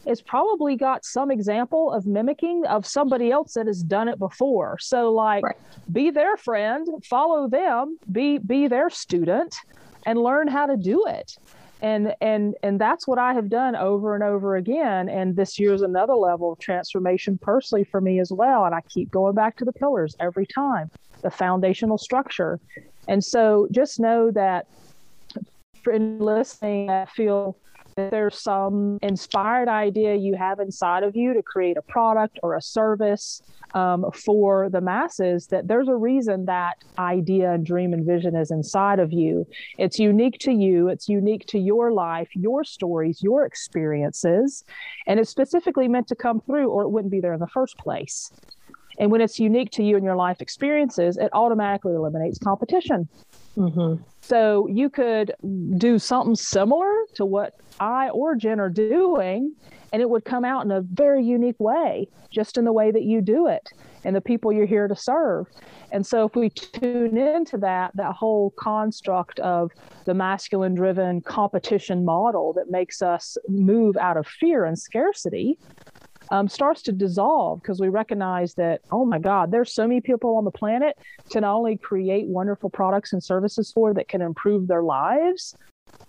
is 0.06 0.20
probably 0.20 0.76
got 0.76 1.04
some 1.04 1.30
example 1.30 1.90
of 1.92 2.06
mimicking 2.06 2.64
of 2.66 2.86
somebody 2.86 3.30
else 3.30 3.54
that 3.54 3.66
has 3.66 3.82
done 3.82 4.08
it 4.08 4.18
before. 4.18 4.78
So 4.78 5.10
like 5.12 5.42
right. 5.42 5.56
be 5.90 6.10
their 6.10 6.36
friend, 6.36 6.86
follow 7.04 7.48
them, 7.48 7.98
be 8.12 8.38
be 8.38 8.68
their 8.68 8.90
student 8.90 9.56
and 10.06 10.22
learn 10.22 10.46
how 10.46 10.66
to 10.66 10.76
do 10.76 11.06
it. 11.06 11.36
And 11.82 12.14
and 12.20 12.54
and 12.62 12.80
that's 12.80 13.06
what 13.06 13.18
I 13.18 13.34
have 13.34 13.50
done 13.50 13.76
over 13.76 14.14
and 14.14 14.24
over 14.24 14.56
again. 14.56 15.08
And 15.08 15.36
this 15.36 15.58
year's 15.58 15.82
another 15.82 16.14
level 16.14 16.52
of 16.52 16.58
transformation 16.58 17.38
personally 17.40 17.84
for 17.84 18.00
me 18.00 18.20
as 18.20 18.32
well. 18.32 18.64
And 18.64 18.74
I 18.74 18.80
keep 18.88 19.10
going 19.10 19.34
back 19.34 19.56
to 19.58 19.64
the 19.64 19.72
pillars 19.72 20.16
every 20.20 20.46
time, 20.46 20.90
the 21.22 21.30
foundational 21.30 21.98
structure. 21.98 22.58
And 23.06 23.22
so 23.22 23.68
just 23.70 24.00
know 24.00 24.30
that 24.30 24.66
for 25.82 25.98
listening, 25.98 26.90
I 26.90 27.04
feel 27.04 27.58
if 27.96 28.10
there's 28.10 28.40
some 28.40 28.98
inspired 29.02 29.68
idea 29.68 30.14
you 30.14 30.34
have 30.34 30.60
inside 30.60 31.02
of 31.02 31.16
you 31.16 31.34
to 31.34 31.42
create 31.42 31.76
a 31.76 31.82
product 31.82 32.38
or 32.42 32.56
a 32.56 32.62
service 32.62 33.42
um, 33.74 34.10
for 34.12 34.68
the 34.70 34.80
masses, 34.80 35.46
that 35.48 35.68
there's 35.68 35.88
a 35.88 35.94
reason 35.94 36.44
that 36.46 36.84
idea 36.98 37.52
and 37.52 37.64
dream 37.64 37.92
and 37.92 38.06
vision 38.06 38.36
is 38.36 38.50
inside 38.50 38.98
of 38.98 39.12
you. 39.12 39.46
It's 39.78 39.98
unique 39.98 40.38
to 40.40 40.52
you, 40.52 40.88
it's 40.88 41.08
unique 41.08 41.46
to 41.46 41.58
your 41.58 41.92
life, 41.92 42.28
your 42.34 42.64
stories, 42.64 43.22
your 43.22 43.44
experiences, 43.44 44.64
and 45.06 45.20
it's 45.20 45.30
specifically 45.30 45.88
meant 45.88 46.08
to 46.08 46.14
come 46.14 46.40
through, 46.40 46.70
or 46.70 46.82
it 46.82 46.88
wouldn't 46.88 47.12
be 47.12 47.20
there 47.20 47.34
in 47.34 47.40
the 47.40 47.48
first 47.48 47.76
place. 47.78 48.30
And 48.98 49.10
when 49.10 49.20
it's 49.20 49.40
unique 49.40 49.70
to 49.72 49.82
you 49.82 49.96
and 49.96 50.04
your 50.04 50.16
life 50.16 50.40
experiences, 50.40 51.16
it 51.16 51.30
automatically 51.32 51.94
eliminates 51.94 52.38
competition. 52.38 53.08
Mm-hmm. 53.56 54.02
So 54.20 54.66
you 54.68 54.90
could 54.90 55.32
do 55.76 55.98
something 55.98 56.34
similar 56.34 56.92
to 57.14 57.24
what 57.24 57.54
I 57.78 58.08
or 58.08 58.34
Jen 58.34 58.58
are 58.58 58.70
doing, 58.70 59.54
and 59.92 60.02
it 60.02 60.08
would 60.08 60.24
come 60.24 60.44
out 60.44 60.64
in 60.64 60.70
a 60.70 60.80
very 60.80 61.24
unique 61.24 61.60
way, 61.60 62.08
just 62.30 62.56
in 62.56 62.64
the 62.64 62.72
way 62.72 62.90
that 62.90 63.02
you 63.02 63.20
do 63.20 63.46
it 63.46 63.70
and 64.04 64.14
the 64.14 64.20
people 64.20 64.52
you're 64.52 64.66
here 64.66 64.88
to 64.88 64.96
serve. 64.96 65.46
And 65.92 66.06
so 66.06 66.26
if 66.26 66.34
we 66.34 66.50
tune 66.50 67.16
into 67.16 67.56
that, 67.58 67.92
that 67.94 68.14
whole 68.14 68.52
construct 68.58 69.40
of 69.40 69.70
the 70.04 70.14
masculine 70.14 70.74
driven 70.74 71.20
competition 71.20 72.04
model 72.04 72.52
that 72.54 72.70
makes 72.70 73.02
us 73.02 73.36
move 73.48 73.96
out 73.96 74.16
of 74.16 74.26
fear 74.26 74.64
and 74.64 74.78
scarcity, 74.78 75.58
um, 76.34 76.48
starts 76.48 76.82
to 76.82 76.90
dissolve 76.90 77.62
because 77.62 77.80
we 77.80 77.88
recognize 77.88 78.54
that, 78.54 78.80
oh 78.90 79.04
my 79.04 79.20
God, 79.20 79.52
there's 79.52 79.72
so 79.72 79.86
many 79.86 80.00
people 80.00 80.36
on 80.36 80.44
the 80.44 80.50
planet 80.50 80.98
to 81.30 81.40
not 81.40 81.54
only 81.54 81.76
create 81.76 82.26
wonderful 82.26 82.68
products 82.68 83.12
and 83.12 83.22
services 83.22 83.70
for 83.70 83.94
that 83.94 84.08
can 84.08 84.20
improve 84.20 84.66
their 84.66 84.82
lives, 84.82 85.54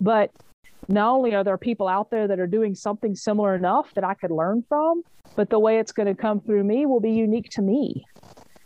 but 0.02 0.32
not 0.88 1.14
only 1.14 1.36
are 1.36 1.44
there 1.44 1.60
people 1.60 1.88
out 1.88 2.10
there 2.10 2.28
that 2.28 2.40
are 2.40 2.48
doing 2.48 2.74
something 2.74 3.16
similar 3.16 3.54
enough 3.54 3.94
that 3.94 4.04
I 4.04 4.16
could 4.16 4.32
learn 4.32 4.64
from, 4.68 5.04
but 5.36 5.52
the 5.52 5.60
way 5.60 5.78
it's 5.78 5.92
going 5.92 6.08
to 6.08 6.20
come 6.20 6.42
through 6.42 6.64
me 6.64 6.88
will 6.88 7.00
be 7.00 7.12
unique 7.12 7.52
to 7.52 7.62
me. 7.62 8.04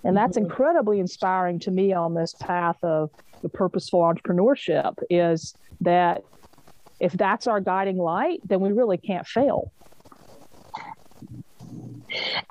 And 0.06 0.16
that's 0.16 0.38
mm-hmm. 0.38 0.46
incredibly 0.46 1.02
inspiring 1.02 1.60
to 1.60 1.72
me 1.72 1.92
on 1.92 2.14
this 2.14 2.36
path 2.40 2.78
of 2.84 3.10
the 3.42 3.50
purposeful 3.50 4.00
entrepreneurship 4.00 4.94
is 5.10 5.54
that 5.82 6.24
if 7.02 7.12
that's 7.12 7.48
our 7.48 7.60
guiding 7.60 7.98
light, 7.98 8.40
then 8.46 8.62
we 8.62 8.72
really 8.72 8.98
can't 8.98 9.28
fail. 9.28 9.74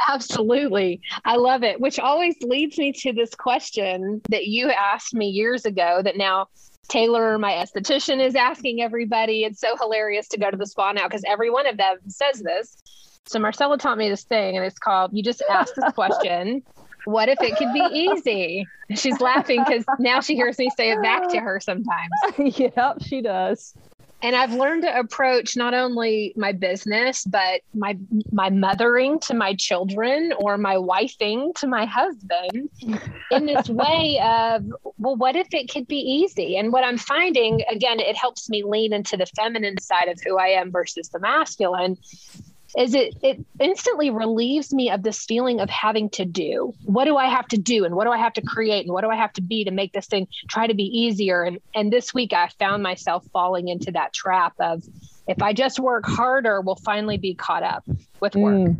Absolutely. 0.08 1.00
I 1.24 1.36
love 1.36 1.62
it, 1.62 1.80
which 1.80 1.98
always 1.98 2.36
leads 2.42 2.78
me 2.78 2.92
to 2.92 3.12
this 3.12 3.34
question 3.34 4.20
that 4.30 4.46
you 4.46 4.70
asked 4.70 5.14
me 5.14 5.28
years 5.28 5.64
ago 5.64 6.00
that 6.02 6.16
now 6.16 6.46
Taylor, 6.88 7.38
my 7.38 7.52
esthetician, 7.52 8.24
is 8.24 8.34
asking 8.34 8.80
everybody. 8.80 9.44
It's 9.44 9.60
so 9.60 9.76
hilarious 9.76 10.28
to 10.28 10.38
go 10.38 10.50
to 10.50 10.56
the 10.56 10.66
spa 10.66 10.92
now 10.92 11.06
because 11.06 11.22
every 11.26 11.50
one 11.50 11.66
of 11.66 11.76
them 11.76 11.98
says 12.08 12.40
this. 12.40 12.76
So 13.26 13.38
Marcella 13.38 13.76
taught 13.76 13.98
me 13.98 14.08
this 14.08 14.24
thing, 14.24 14.56
and 14.56 14.64
it's 14.64 14.78
called 14.78 15.10
You 15.12 15.22
Just 15.22 15.42
Ask 15.50 15.74
This 15.74 15.92
Question. 15.92 16.62
What 17.04 17.28
if 17.28 17.40
it 17.42 17.56
could 17.56 17.72
be 17.74 17.86
easy? 17.92 18.66
She's 18.94 19.20
laughing 19.20 19.62
because 19.66 19.84
now 19.98 20.20
she 20.20 20.34
hears 20.34 20.58
me 20.58 20.70
say 20.76 20.90
it 20.90 21.02
back 21.02 21.28
to 21.28 21.38
her 21.38 21.60
sometimes. 21.60 22.10
yep, 22.58 23.02
she 23.02 23.20
does 23.20 23.74
and 24.22 24.34
I've 24.34 24.52
learned 24.52 24.82
to 24.82 24.98
approach 24.98 25.56
not 25.56 25.75
only 25.75 26.32
my 26.37 26.52
business 26.52 27.25
but 27.25 27.60
my 27.75 27.96
my 28.32 28.50
mothering 28.50 29.20
to 29.20 29.34
my 29.34 29.54
children 29.54 30.32
or 30.38 30.58
my 30.58 30.76
wifing 30.76 31.54
to 31.56 31.66
my 31.66 31.84
husband 31.84 32.70
in 33.30 33.46
this 33.46 33.68
way 33.68 34.20
of 34.22 34.64
well 34.98 35.16
what 35.16 35.37
if 35.37 35.48
it 35.52 35.70
could 35.70 35.87
be 35.87 35.98
easy? 35.98 36.56
And 36.56 36.72
what 36.72 36.84
I'm 36.84 36.98
finding 36.98 37.62
again 37.70 38.00
it 38.00 38.16
helps 38.16 38.48
me 38.48 38.62
lean 38.64 38.92
into 38.92 39.16
the 39.16 39.26
feminine 39.26 39.78
side 39.80 40.08
of 40.08 40.18
who 40.25 40.38
I 40.38 40.48
am 40.48 40.70
versus 40.72 41.08
the 41.08 41.20
masculine 41.20 41.96
is 42.76 42.94
it 42.94 43.16
it 43.22 43.44
instantly 43.60 44.10
relieves 44.10 44.75
me 44.75 44.90
of 44.90 45.02
this 45.02 45.25
feeling 45.25 45.60
of 45.60 45.70
having 45.70 46.10
to 46.10 46.25
do 46.25 46.75
what 46.84 47.04
do 47.04 47.16
i 47.16 47.26
have 47.26 47.46
to 47.48 47.56
do 47.56 47.84
and 47.84 47.94
what 47.94 48.04
do 48.04 48.10
i 48.10 48.18
have 48.18 48.32
to 48.32 48.42
create 48.42 48.84
and 48.84 48.92
what 48.92 49.02
do 49.02 49.10
i 49.10 49.16
have 49.16 49.32
to 49.32 49.40
be 49.40 49.64
to 49.64 49.70
make 49.70 49.92
this 49.92 50.06
thing 50.06 50.26
try 50.48 50.66
to 50.66 50.75
be 50.75 50.84
easier 50.84 51.42
and 51.42 51.58
and 51.75 51.92
this 51.92 52.12
week 52.12 52.32
i 52.32 52.48
found 52.58 52.82
myself 52.82 53.25
falling 53.32 53.68
into 53.68 53.90
that 53.90 54.12
trap 54.12 54.52
of 54.60 54.82
if 55.26 55.40
i 55.42 55.52
just 55.52 55.80
work 55.80 56.04
harder 56.06 56.60
we'll 56.60 56.76
finally 56.76 57.16
be 57.16 57.34
caught 57.34 57.62
up 57.62 57.84
with 58.20 58.37
work 58.37 58.54
mm. 58.54 58.76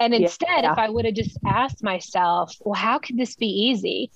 and 0.00 0.14
instead 0.14 0.64
yeah. 0.64 0.72
if 0.72 0.78
i 0.78 0.88
would 0.88 1.04
have 1.04 1.14
just 1.14 1.38
asked 1.46 1.82
myself 1.82 2.56
well 2.64 2.74
how 2.74 2.98
could 2.98 3.16
this 3.16 3.36
be 3.36 3.46
easy 3.46 4.10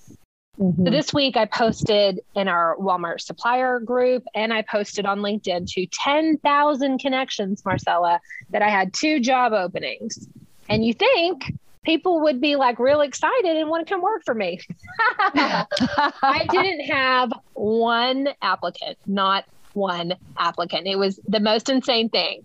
Mm-hmm. 0.59 0.85
So 0.85 0.91
this 0.91 1.13
week 1.13 1.37
I 1.37 1.45
posted 1.45 2.19
in 2.35 2.47
our 2.47 2.75
Walmart 2.77 3.21
supplier 3.21 3.79
group 3.79 4.23
and 4.33 4.51
I 4.51 4.63
posted 4.63 5.05
on 5.05 5.19
LinkedIn 5.19 5.71
to 5.73 5.85
10,000 5.87 6.99
connections, 6.99 7.63
Marcella, 7.63 8.19
that 8.49 8.61
I 8.61 8.69
had 8.69 8.93
two 8.93 9.19
job 9.19 9.53
openings. 9.53 10.27
And 10.67 10.83
you 10.83 10.93
think 10.93 11.53
people 11.83 12.21
would 12.21 12.41
be 12.41 12.55
like 12.55 12.79
real 12.79 13.01
excited 13.01 13.55
and 13.55 13.69
want 13.69 13.87
to 13.87 13.93
come 13.93 14.01
work 14.01 14.23
for 14.25 14.33
me. 14.33 14.59
I 15.19 16.45
didn't 16.49 16.81
have 16.91 17.31
one 17.53 18.29
applicant, 18.41 18.97
not 19.05 19.45
one 19.73 20.15
applicant. 20.37 20.87
It 20.87 20.97
was 20.97 21.19
the 21.27 21.39
most 21.39 21.69
insane 21.69 22.09
thing. 22.09 22.43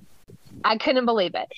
I 0.65 0.77
couldn't 0.77 1.05
believe 1.05 1.35
it. 1.35 1.53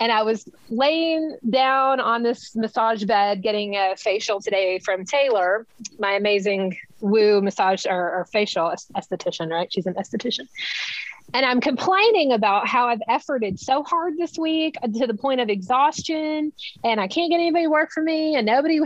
And 0.00 0.12
I 0.12 0.22
was 0.22 0.48
laying 0.68 1.36
down 1.48 2.00
on 2.00 2.22
this 2.22 2.54
massage 2.54 3.04
bed 3.04 3.42
getting 3.42 3.76
a 3.76 3.96
facial 3.96 4.40
today 4.40 4.78
from 4.78 5.04
Taylor, 5.04 5.66
my 5.98 6.12
amazing 6.12 6.76
woo 7.00 7.40
massage 7.40 7.86
or, 7.86 8.20
or 8.20 8.24
facial 8.32 8.72
esthetician, 8.96 9.50
right? 9.50 9.72
She's 9.72 9.86
an 9.86 9.94
esthetician. 9.94 10.48
And 11.34 11.44
I'm 11.44 11.60
complaining 11.60 12.32
about 12.32 12.66
how 12.66 12.88
I've 12.88 13.02
efforted 13.08 13.58
so 13.58 13.82
hard 13.82 14.16
this 14.16 14.38
week 14.38 14.76
to 14.80 15.06
the 15.06 15.14
point 15.14 15.40
of 15.40 15.50
exhaustion 15.50 16.52
and 16.82 17.00
I 17.00 17.06
can't 17.06 17.30
get 17.30 17.36
anybody 17.36 17.64
to 17.64 17.70
work 17.70 17.90
for 17.92 18.02
me 18.02 18.34
and 18.34 18.46
nobody 18.46 18.80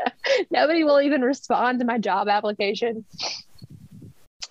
nobody 0.50 0.84
will 0.84 1.00
even 1.00 1.22
respond 1.22 1.78
to 1.78 1.84
my 1.84 1.98
job 1.98 2.28
application. 2.28 3.04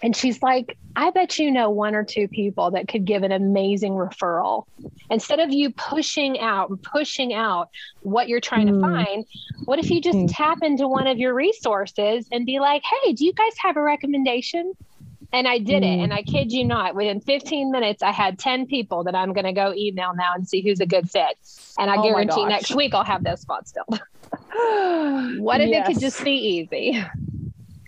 And 0.05 0.15
she's 0.15 0.43
like, 0.43 0.77
I 0.95 1.09
bet 1.09 1.39
you 1.39 1.49
know 1.49 1.71
one 1.71 1.95
or 1.95 2.03
two 2.03 2.27
people 2.27 2.69
that 2.71 2.87
could 2.87 3.05
give 3.05 3.23
an 3.23 3.31
amazing 3.31 3.93
referral. 3.93 4.65
Instead 5.09 5.39
of 5.39 5.51
you 5.51 5.71
pushing 5.71 6.39
out 6.39 6.69
and 6.69 6.79
pushing 6.83 7.33
out 7.33 7.71
what 8.01 8.29
you're 8.29 8.39
trying 8.39 8.67
mm. 8.67 8.75
to 8.75 8.81
find, 8.81 9.25
what 9.63 9.79
if 9.79 9.89
you 9.89 9.99
just 9.99 10.19
mm. 10.19 10.29
tap 10.31 10.59
into 10.61 10.87
one 10.87 11.07
of 11.07 11.17
your 11.17 11.33
resources 11.33 12.27
and 12.31 12.45
be 12.45 12.59
like, 12.59 12.83
hey, 12.83 13.13
do 13.13 13.25
you 13.25 13.33
guys 13.33 13.53
have 13.57 13.77
a 13.77 13.81
recommendation? 13.81 14.73
And 15.33 15.47
I 15.47 15.57
did 15.57 15.81
mm. 15.81 15.97
it. 15.97 16.03
And 16.03 16.13
I 16.13 16.21
kid 16.21 16.51
you 16.51 16.65
not, 16.65 16.93
within 16.93 17.19
15 17.19 17.71
minutes, 17.71 18.03
I 18.03 18.11
had 18.11 18.37
10 18.37 18.67
people 18.67 19.05
that 19.05 19.15
I'm 19.15 19.33
going 19.33 19.45
to 19.45 19.53
go 19.53 19.73
email 19.75 20.13
now 20.15 20.35
and 20.35 20.47
see 20.47 20.61
who's 20.61 20.81
a 20.81 20.85
good 20.85 21.09
fit. 21.09 21.35
And 21.79 21.89
I 21.89 21.95
oh 21.97 22.03
guarantee 22.03 22.45
next 22.45 22.75
week 22.75 22.93
I'll 22.93 23.03
have 23.03 23.23
those 23.23 23.41
spots 23.41 23.73
filled. 23.73 23.99
what 25.39 25.61
if 25.61 25.69
yes. 25.69 25.89
it 25.89 25.93
could 25.93 25.99
just 25.99 26.23
be 26.23 26.33
easy? 26.35 27.03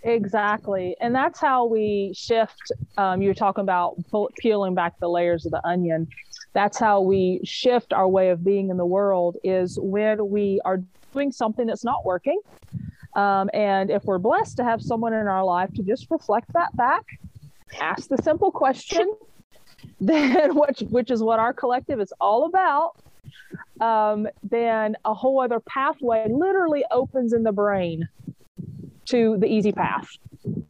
Exactly. 0.07 0.95
And 1.01 1.13
that's 1.13 1.37
how 1.37 1.65
we 1.65 2.13
shift. 2.15 2.71
Um, 2.97 3.21
you're 3.21 3.33
talking 3.33 3.61
about 3.61 3.97
peeling 4.39 4.73
back 4.73 4.93
the 5.01 5.09
layers 5.09 5.45
of 5.45 5.51
the 5.51 5.61
onion. 5.67 6.07
That's 6.53 6.79
how 6.79 7.01
we 7.01 7.41
shift 7.43 7.91
our 7.91 8.07
way 8.07 8.29
of 8.29 8.41
being 8.43 8.69
in 8.69 8.77
the 8.77 8.85
world 8.85 9.35
is 9.43 9.77
when 9.81 10.29
we 10.29 10.61
are 10.63 10.81
doing 11.13 11.33
something 11.33 11.67
that's 11.67 11.83
not 11.83 12.05
working. 12.05 12.39
Um, 13.17 13.49
and 13.53 13.89
if 13.89 14.05
we're 14.05 14.17
blessed 14.17 14.55
to 14.57 14.63
have 14.63 14.81
someone 14.81 15.11
in 15.11 15.27
our 15.27 15.43
life 15.43 15.73
to 15.73 15.83
just 15.83 16.07
reflect 16.09 16.53
that 16.53 16.73
back, 16.77 17.03
ask 17.81 18.07
the 18.07 18.17
simple 18.17 18.51
question, 18.51 19.13
then 19.99 20.55
which 20.55 20.79
which 20.89 21.11
is 21.11 21.21
what 21.21 21.39
our 21.39 21.51
collective 21.51 21.99
is 21.99 22.13
all 22.21 22.45
about, 22.45 22.91
um, 23.81 24.27
then 24.41 24.95
a 25.03 25.13
whole 25.13 25.41
other 25.41 25.59
pathway 25.59 26.27
literally 26.29 26.85
opens 26.91 27.33
in 27.33 27.43
the 27.43 27.51
brain 27.51 28.07
to 29.07 29.37
the 29.37 29.47
easy 29.47 29.71
path. 29.71 30.07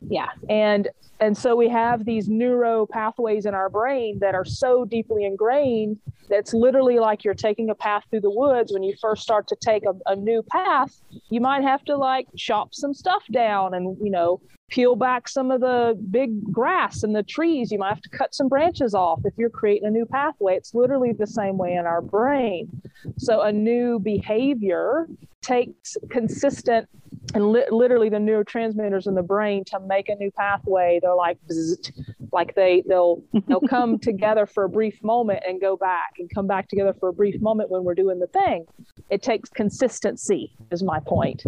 Yeah. 0.10 0.30
And 0.50 0.90
and 1.20 1.36
so 1.36 1.56
we 1.56 1.68
have 1.70 2.06
these 2.06 2.30
neuro 2.30 2.86
pathways 2.86 3.46
in 3.46 3.54
our 3.54 3.70
brain 3.70 4.20
that 4.20 4.36
are 4.36 4.46
so 4.46 4.86
deeply 4.86 5.26
ingrained 5.26 6.00
that's 6.30 6.54
literally 6.54 7.00
like 7.00 7.24
you're 7.24 7.34
taking 7.34 7.70
a 7.70 7.76
path 7.76 8.04
through 8.10 8.22
the 8.22 8.30
woods 8.30 8.72
when 8.72 8.84
you 8.84 8.94
first 9.02 9.24
start 9.24 9.48
to 9.48 9.56
take 9.56 9.84
a, 9.86 10.12
a 10.12 10.16
new 10.16 10.44
path 10.44 11.02
you 11.30 11.42
might 11.42 11.64
have 11.64 11.84
to 11.86 11.98
like 11.98 12.28
chop 12.36 12.74
some 12.74 12.94
stuff 12.94 13.24
down 13.32 13.74
and 13.74 13.98
you 14.02 14.12
know 14.12 14.40
peel 14.70 14.96
back 14.96 15.30
some 15.30 15.50
of 15.50 15.62
the 15.62 15.98
big 16.12 16.44
grass 16.52 17.02
and 17.02 17.16
the 17.16 17.24
trees 17.24 17.72
you 17.72 17.80
might 17.80 17.90
have 17.90 18.02
to 18.02 18.10
cut 18.10 18.36
some 18.36 18.50
branches 18.50 18.94
off 18.94 19.22
if 19.24 19.34
you're 19.38 19.50
creating 19.50 19.88
a 19.88 19.92
new 19.92 20.06
pathway 20.06 20.56
it's 20.56 20.74
literally 20.74 21.14
the 21.14 21.28
same 21.28 21.58
way 21.58 21.74
in 21.74 21.86
our 21.86 22.02
brain 22.02 22.70
so 23.18 23.42
a 23.42 23.52
new 23.52 23.98
behavior 24.00 25.08
takes 25.42 25.96
consistent 26.10 26.88
and 27.34 27.52
li- 27.52 27.66
literally 27.70 28.10
the 28.10 28.18
neurotransmitters 28.18 29.08
in 29.08 29.16
the 29.16 29.24
brain 29.24 29.64
to 29.66 29.80
make 29.80 30.10
a 30.10 30.16
new 30.16 30.32
pathway. 30.32 31.00
They're 31.02 31.16
like 31.16 31.38
bzzzt, 31.50 31.92
like 32.32 32.56
they 32.56 32.84
they'll 32.88 33.22
they'll 33.48 33.60
come 33.62 34.00
together 34.10 34.46
for 34.46 34.64
a 34.64 34.70
brief 34.70 35.02
moment 35.04 35.44
and 35.48 35.60
go 35.60 35.76
back 35.76 36.14
and 36.20 36.30
come 36.34 36.48
back 36.48 36.68
together 36.70 36.94
for 36.94 37.10
a 37.10 37.14
brief 37.14 37.40
moment 37.42 37.70
when 37.70 37.84
we're 37.84 37.96
doing 37.96 38.20
the 38.20 38.28
thing. 38.28 38.66
It 39.10 39.22
takes 39.22 39.50
consistency 39.50 40.54
is 40.72 40.84
my 40.84 41.00
point. 41.00 41.44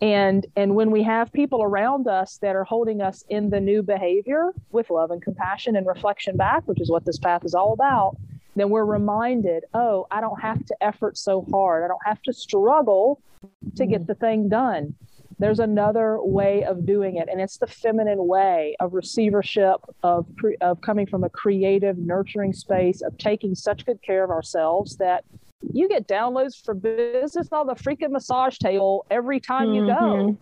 And 0.00 0.46
and 0.56 0.74
when 0.74 0.90
we 0.90 1.02
have 1.02 1.32
people 1.32 1.62
around 1.62 2.08
us 2.08 2.38
that 2.38 2.56
are 2.56 2.64
holding 2.64 3.00
us 3.00 3.24
in 3.28 3.50
the 3.50 3.60
new 3.60 3.82
behavior 3.82 4.52
with 4.70 4.90
love 4.90 5.10
and 5.10 5.22
compassion 5.22 5.76
and 5.76 5.86
reflection 5.86 6.36
back 6.36 6.66
which 6.66 6.80
is 6.80 6.90
what 6.90 7.04
this 7.04 7.18
path 7.18 7.44
is 7.44 7.54
all 7.54 7.72
about 7.72 8.16
then 8.56 8.70
we're 8.70 8.84
reminded 8.84 9.64
oh 9.74 10.06
i 10.10 10.20
don't 10.20 10.40
have 10.40 10.64
to 10.64 10.74
effort 10.80 11.16
so 11.18 11.46
hard. 11.50 11.84
I 11.84 11.88
don't 11.88 12.04
have 12.04 12.22
to 12.22 12.32
struggle 12.32 13.20
to 13.76 13.86
get 13.86 14.00
mm-hmm. 14.00 14.06
the 14.06 14.14
thing 14.14 14.48
done 14.48 14.94
there's 15.38 15.58
another 15.58 16.18
way 16.20 16.64
of 16.64 16.86
doing 16.86 17.16
it 17.16 17.28
and 17.30 17.40
it's 17.40 17.58
the 17.58 17.66
feminine 17.66 18.26
way 18.26 18.76
of 18.80 18.94
receivership 18.94 19.76
of 20.02 20.26
of 20.60 20.80
coming 20.80 21.06
from 21.06 21.24
a 21.24 21.30
creative 21.30 21.98
nurturing 21.98 22.52
space 22.52 23.02
of 23.02 23.16
taking 23.18 23.54
such 23.54 23.84
good 23.84 24.00
care 24.02 24.24
of 24.24 24.30
ourselves 24.30 24.96
that 24.96 25.24
you 25.72 25.88
get 25.88 26.06
downloads 26.06 26.62
for 26.62 26.74
business 26.74 27.48
on 27.52 27.66
the 27.66 27.74
freaking 27.74 28.10
massage 28.10 28.58
table 28.58 29.06
every 29.10 29.40
time 29.40 29.68
mm-hmm. 29.68 29.74
you 29.74 29.86
go 29.86 30.38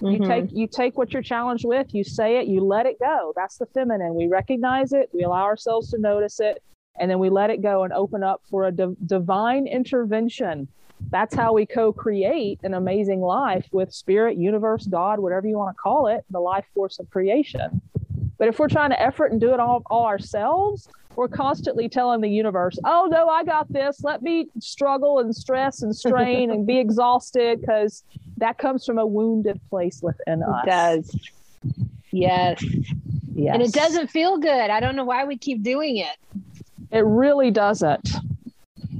mm-hmm. 0.00 0.06
you 0.06 0.28
take 0.28 0.52
you 0.52 0.66
take 0.66 0.98
what 0.98 1.12
you're 1.12 1.22
challenged 1.22 1.64
with 1.64 1.94
you 1.94 2.04
say 2.04 2.38
it 2.38 2.46
you 2.46 2.60
let 2.60 2.86
it 2.86 2.98
go 2.98 3.32
that's 3.36 3.56
the 3.58 3.66
feminine 3.66 4.14
we 4.14 4.26
recognize 4.26 4.92
it 4.92 5.08
we 5.12 5.22
allow 5.22 5.44
ourselves 5.44 5.90
to 5.90 5.98
notice 5.98 6.40
it 6.40 6.62
and 6.98 7.10
then 7.10 7.18
we 7.18 7.28
let 7.28 7.50
it 7.50 7.62
go 7.62 7.84
and 7.84 7.92
open 7.92 8.22
up 8.22 8.40
for 8.50 8.66
a 8.66 8.72
div- 8.72 8.96
divine 9.06 9.66
intervention 9.66 10.68
that's 11.10 11.34
how 11.34 11.52
we 11.52 11.66
co-create 11.66 12.58
an 12.62 12.74
amazing 12.74 13.20
life 13.20 13.66
with 13.72 13.92
spirit 13.92 14.36
universe 14.36 14.86
god 14.86 15.18
whatever 15.18 15.46
you 15.46 15.56
want 15.56 15.74
to 15.74 15.80
call 15.80 16.06
it 16.06 16.24
the 16.30 16.40
life 16.40 16.64
force 16.74 16.98
of 16.98 17.08
creation. 17.10 17.80
But 18.38 18.48
if 18.48 18.58
we're 18.58 18.68
trying 18.68 18.90
to 18.90 19.00
effort 19.00 19.32
and 19.32 19.40
do 19.40 19.54
it 19.54 19.60
all, 19.60 19.82
all 19.86 20.04
ourselves 20.04 20.88
we're 21.14 21.28
constantly 21.28 21.88
telling 21.88 22.20
the 22.20 22.28
universe 22.28 22.78
oh 22.84 23.08
no 23.10 23.28
i 23.28 23.44
got 23.44 23.72
this. 23.72 24.02
Let 24.02 24.22
me 24.22 24.48
struggle 24.60 25.18
and 25.18 25.34
stress 25.34 25.82
and 25.82 25.94
strain 25.94 26.50
and 26.50 26.66
be 26.66 26.78
exhausted 26.86 27.60
because 27.60 28.02
that 28.38 28.58
comes 28.58 28.84
from 28.84 28.98
a 28.98 29.06
wounded 29.06 29.60
place 29.70 30.00
within 30.02 30.42
us. 30.42 30.62
it 30.62 30.66
does. 30.66 31.30
Yes. 32.12 32.62
Yes 33.34 33.54
and 33.54 33.62
it 33.62 33.72
doesn't 33.72 34.10
feel 34.10 34.38
good. 34.38 34.70
I 34.70 34.80
don't 34.80 34.96
know 34.96 35.04
why 35.04 35.24
we 35.24 35.36
keep 35.36 35.62
doing 35.62 35.98
it. 35.98 36.16
It 36.90 37.04
really 37.04 37.50
doesn't 37.50 38.08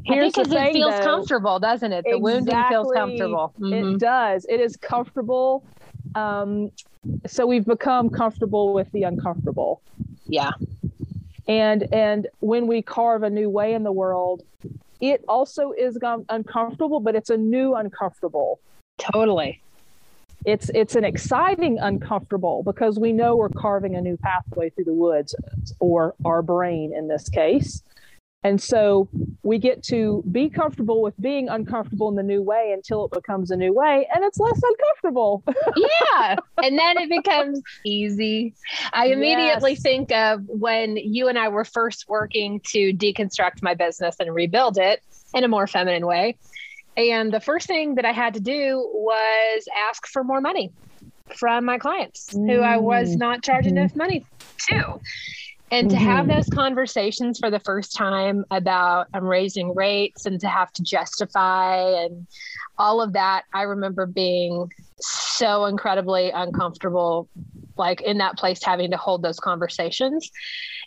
Here's 0.07 0.33
because 0.33 0.53
it 0.53 0.73
feels 0.73 0.95
though, 0.95 1.03
comfortable, 1.03 1.59
doesn't 1.59 1.92
it? 1.92 2.05
The 2.05 2.16
exactly, 2.16 2.23
wounding 2.23 2.64
feels 2.69 2.92
comfortable. 2.92 3.53
Mm-hmm. 3.61 3.95
It 3.95 3.99
does. 3.99 4.47
It 4.49 4.61
is 4.61 4.77
comfortable. 4.77 5.64
Um, 6.14 6.71
so 7.27 7.47
we've 7.47 7.64
become 7.64 8.11
comfortable 8.11 8.73
with 8.73 8.90
the 8.92 9.03
uncomfortable. 9.03 9.83
Yeah. 10.27 10.53
And 11.49 11.92
and 11.92 12.29
when 12.40 12.66
we 12.66 12.83
carve 12.83 13.23
a 13.23 13.31
new 13.31 13.49
way 13.49 13.75
in 13.75 13.83
the 13.83 13.92
world, 13.92 14.42
it 15.01 15.25
also 15.29 15.73
is 15.73 15.99
uncomfortable, 16.29 17.01
but 17.01 17.14
it's 17.14 17.31
a 17.31 17.37
new 17.37 17.75
uncomfortable. 17.75 18.61
Totally. 18.99 19.61
It's 20.45 20.71
it's 20.75 20.95
an 20.95 21.05
exciting 21.05 21.79
uncomfortable 21.79 22.62
because 22.62 22.99
we 22.99 23.12
know 23.12 23.37
we're 23.37 23.49
carving 23.49 23.97
a 23.97 24.01
new 24.01 24.16
pathway 24.16 24.71
through 24.71 24.85
the 24.85 24.95
woods, 24.95 25.35
or 25.81 26.14
our 26.25 26.42
brain 26.42 26.92
in 26.95 27.09
this 27.09 27.29
case. 27.29 27.83
And 28.47 28.63
so 28.63 29.09
we 29.43 29.59
get 29.59 29.83
to 29.85 30.23
be 30.31 30.49
comfortable 30.49 31.03
with 31.03 31.21
being 31.21 31.49
uncomfortable 31.49 32.09
in 32.11 32.15
the 32.15 32.23
new 32.23 32.41
way 32.41 32.71
until 32.73 33.07
it 33.07 33.11
becomes 33.11 33.51
a 33.51 33.57
new 33.57 33.73
way 33.73 34.07
and 34.15 34.25
it's 34.25 34.39
less 34.39 34.61
uncomfortable. 34.63 35.43
yeah. 35.77 36.37
And 36.63 36.79
then 36.79 36.97
it 36.97 37.09
becomes 37.09 37.61
easy. 37.85 38.55
I 38.93 39.07
immediately 39.07 39.73
yes. 39.73 39.83
think 39.83 40.13
of 40.13 40.45
when 40.47 40.97
you 40.97 41.27
and 41.27 41.37
I 41.37 41.49
were 41.49 41.65
first 41.65 42.09
working 42.09 42.61
to 42.69 42.93
deconstruct 42.93 43.63
my 43.63 43.75
business 43.75 44.15
and 44.21 44.33
rebuild 44.33 44.79
it 44.79 45.03
in 45.35 45.43
a 45.43 45.49
more 45.49 45.67
feminine 45.67 46.07
way. 46.07 46.39
And 46.97 47.33
the 47.33 47.41
first 47.41 47.67
thing 47.67 47.97
that 47.97 48.05
I 48.05 48.13
had 48.13 48.35
to 48.35 48.41
do 48.41 48.89
was 48.95 49.69
ask 49.89 50.07
for 50.07 50.23
more 50.23 50.41
money 50.41 50.71
from 51.37 51.65
my 51.65 51.79
clients 51.79 52.33
mm. 52.33 52.49
who 52.49 52.61
I 52.61 52.77
was 52.77 53.17
mm. 53.17 53.19
not 53.19 53.43
charging 53.43 53.75
mm. 53.75 53.79
enough 53.79 53.97
money 53.97 54.25
to. 54.69 55.01
And 55.71 55.91
to 55.91 55.97
mm-hmm. 55.97 56.05
have 56.05 56.29
those 56.29 56.49
conversations 56.49 57.41
for 57.41 57.51
the 57.51 57.59
first 57.59 57.97
time 57.97 58.45
about 58.51 59.09
I'm 59.13 59.25
um, 59.25 59.29
raising 59.29 59.75
rates 59.75 60.25
and 60.25 60.41
to 60.41 60.49
have 60.49 60.73
to 60.75 60.83
justify 60.83 62.05
and 62.05 62.27
all 62.79 63.01
of 63.01 63.15
that, 63.15 63.45
I 63.53 63.63
remember 63.63 64.07
being 64.07 64.71
so 65.01 65.65
incredibly 65.67 66.31
uncomfortable, 66.31 67.29
like 67.77 68.01
in 68.01 68.19
that 68.19 68.37
place, 68.39 68.63
having 68.63 68.91
to 68.91 68.97
hold 68.97 69.23
those 69.23 69.41
conversations. 69.41 70.31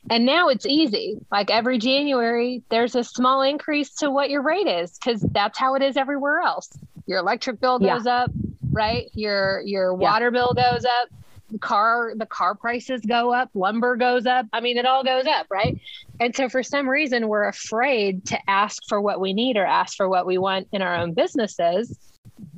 And 0.10 0.26
now 0.26 0.48
it's 0.48 0.66
easy. 0.66 1.18
Like 1.32 1.52
every 1.52 1.78
January, 1.78 2.64
there's 2.70 2.96
a 2.96 3.04
small 3.04 3.42
increase 3.42 3.94
to 3.96 4.10
what 4.10 4.30
your 4.30 4.42
rate 4.42 4.68
is 4.68 4.98
because 4.98 5.22
that's 5.32 5.58
how 5.58 5.76
it 5.76 5.82
is 5.82 5.98
everywhere 5.98 6.40
else. 6.40 6.70
Your 7.06 7.20
electric 7.20 7.60
bill 7.60 7.80
goes 7.80 8.06
yeah. 8.06 8.24
up, 8.24 8.32
right? 8.72 9.08
Your 9.14 9.62
your 9.66 9.94
water 9.94 10.32
bill 10.32 10.54
goes 10.54 10.86
up, 10.86 11.10
car 11.58 12.14
the 12.16 12.26
car 12.26 12.56
prices 12.56 13.02
go 13.02 13.34
up, 13.34 13.50
lumber 13.54 13.96
goes 13.96 14.26
up. 14.26 14.46
I 14.54 14.62
mean, 14.62 14.78
it 14.78 14.86
all 14.86 15.04
goes 15.04 15.26
up, 15.26 15.48
right? 15.50 15.80
And 16.20 16.36
so 16.36 16.50
for 16.50 16.62
some 16.64 16.88
reason 16.88 17.28
we're 17.28 17.48
afraid 17.48 18.26
to 18.28 18.50
ask 18.50 18.84
for 18.88 19.02
what 19.02 19.20
we 19.20 19.34
need 19.34 19.58
or 19.58 19.66
ask 19.66 19.96
for 19.98 20.08
what 20.08 20.26
we 20.26 20.38
want 20.38 20.68
in 20.72 20.82
our 20.82 20.96
own 20.96 21.14
businesses 21.14 21.98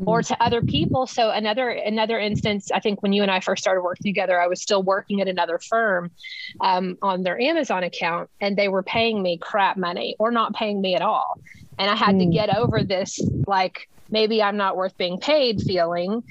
or 0.06 0.21
to 0.21 0.43
other 0.43 0.62
people. 0.62 1.08
So 1.08 1.30
another 1.30 1.69
another 1.69 2.19
instance, 2.19 2.71
I 2.71 2.80
think 2.80 3.01
when 3.01 3.13
you 3.13 3.21
and 3.21 3.32
I 3.32 3.39
first 3.39 3.63
started 3.63 3.82
working 3.82 4.12
together, 4.12 4.39
I 4.41 4.47
was 4.47 4.62
still 4.62 4.84
working 4.84 5.21
at 5.21 5.27
another 5.27 5.60
firm 5.60 6.12
um, 6.60 6.97
on 7.01 7.23
their 7.23 7.39
Amazon 7.39 7.84
account, 7.84 8.30
and 8.39 8.58
they 8.58 8.67
were 8.67 8.84
paying 8.84 9.21
me 9.21 9.38
crap 9.38 9.77
money 9.77 10.15
or 10.19 10.32
not 10.32 10.54
paying 10.54 10.82
me 10.82 10.95
at 10.95 11.01
all, 11.01 11.39
and 11.77 11.89
I 11.89 11.95
had 11.95 12.15
mm. 12.15 12.19
to 12.19 12.25
hmm. 12.25 12.32
get 12.32 12.56
over 12.56 12.84
this 12.84 13.19
like 13.47 13.89
maybe 14.10 14.41
I'm 14.41 14.58
not 14.58 14.75
worth 14.75 14.97
being 14.97 15.19
paid 15.19 15.62
feeling 15.62 16.23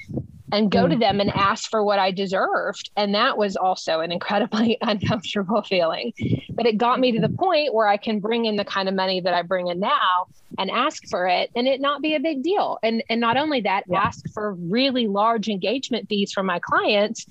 and 0.51 0.71
go 0.71 0.85
mm. 0.85 0.91
to 0.91 0.95
them 0.97 1.19
and 1.19 1.29
ask 1.31 1.69
for 1.69 1.83
what 1.83 1.99
I 1.99 2.11
deserved. 2.11 2.91
And 2.95 3.15
that 3.15 3.37
was 3.37 3.55
also 3.55 4.01
an 4.01 4.11
incredibly 4.11 4.77
uncomfortable 4.81 5.61
feeling. 5.61 6.13
But 6.49 6.65
it 6.65 6.77
got 6.77 6.99
me 6.99 7.11
to 7.13 7.19
the 7.19 7.29
point 7.29 7.73
where 7.73 7.87
I 7.87 7.97
can 7.97 8.19
bring 8.19 8.45
in 8.45 8.55
the 8.55 8.65
kind 8.65 8.89
of 8.89 8.95
money 8.95 9.21
that 9.21 9.33
I 9.33 9.41
bring 9.41 9.67
in 9.67 9.79
now 9.79 10.27
and 10.57 10.69
ask 10.69 11.07
for 11.09 11.27
it 11.27 11.49
and 11.55 11.67
it 11.67 11.79
not 11.79 12.01
be 12.01 12.15
a 12.15 12.19
big 12.19 12.43
deal. 12.43 12.77
And 12.83 13.03
and 13.09 13.21
not 13.21 13.37
only 13.37 13.61
that, 13.61 13.83
yeah. 13.87 13.99
ask 13.99 14.25
for 14.33 14.53
really 14.53 15.07
large 15.07 15.47
engagement 15.47 16.07
fees 16.09 16.31
from 16.31 16.45
my 16.45 16.59
clients 16.59 17.25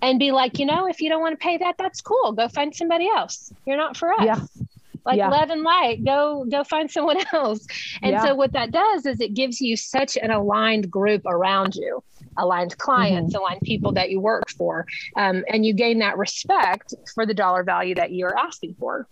and 0.00 0.18
be 0.18 0.32
like, 0.32 0.58
you 0.58 0.66
know, 0.66 0.86
if 0.86 1.00
you 1.00 1.08
don't 1.08 1.20
want 1.20 1.38
to 1.38 1.42
pay 1.42 1.58
that, 1.58 1.76
that's 1.78 2.00
cool. 2.00 2.32
Go 2.32 2.48
find 2.48 2.74
somebody 2.74 3.08
else. 3.08 3.52
You're 3.66 3.76
not 3.76 3.96
for 3.96 4.12
us. 4.12 4.24
Yeah 4.24 4.64
like 5.04 5.16
yeah. 5.16 5.28
love 5.28 5.50
and 5.50 5.62
light 5.62 6.04
go 6.04 6.44
go 6.50 6.64
find 6.64 6.90
someone 6.90 7.18
else 7.32 7.66
and 8.02 8.12
yeah. 8.12 8.24
so 8.24 8.34
what 8.34 8.52
that 8.52 8.70
does 8.70 9.06
is 9.06 9.20
it 9.20 9.34
gives 9.34 9.60
you 9.60 9.76
such 9.76 10.16
an 10.16 10.30
aligned 10.30 10.90
group 10.90 11.22
around 11.26 11.74
you 11.74 12.02
aligned 12.38 12.76
clients 12.78 13.34
mm-hmm. 13.34 13.42
aligned 13.42 13.60
people 13.62 13.92
that 13.92 14.10
you 14.10 14.20
work 14.20 14.48
for 14.50 14.86
um, 15.16 15.44
and 15.48 15.66
you 15.66 15.72
gain 15.72 15.98
that 15.98 16.16
respect 16.18 16.94
for 17.14 17.26
the 17.26 17.34
dollar 17.34 17.62
value 17.62 17.94
that 17.94 18.12
you're 18.12 18.36
asking 18.38 18.74
for 18.78 19.06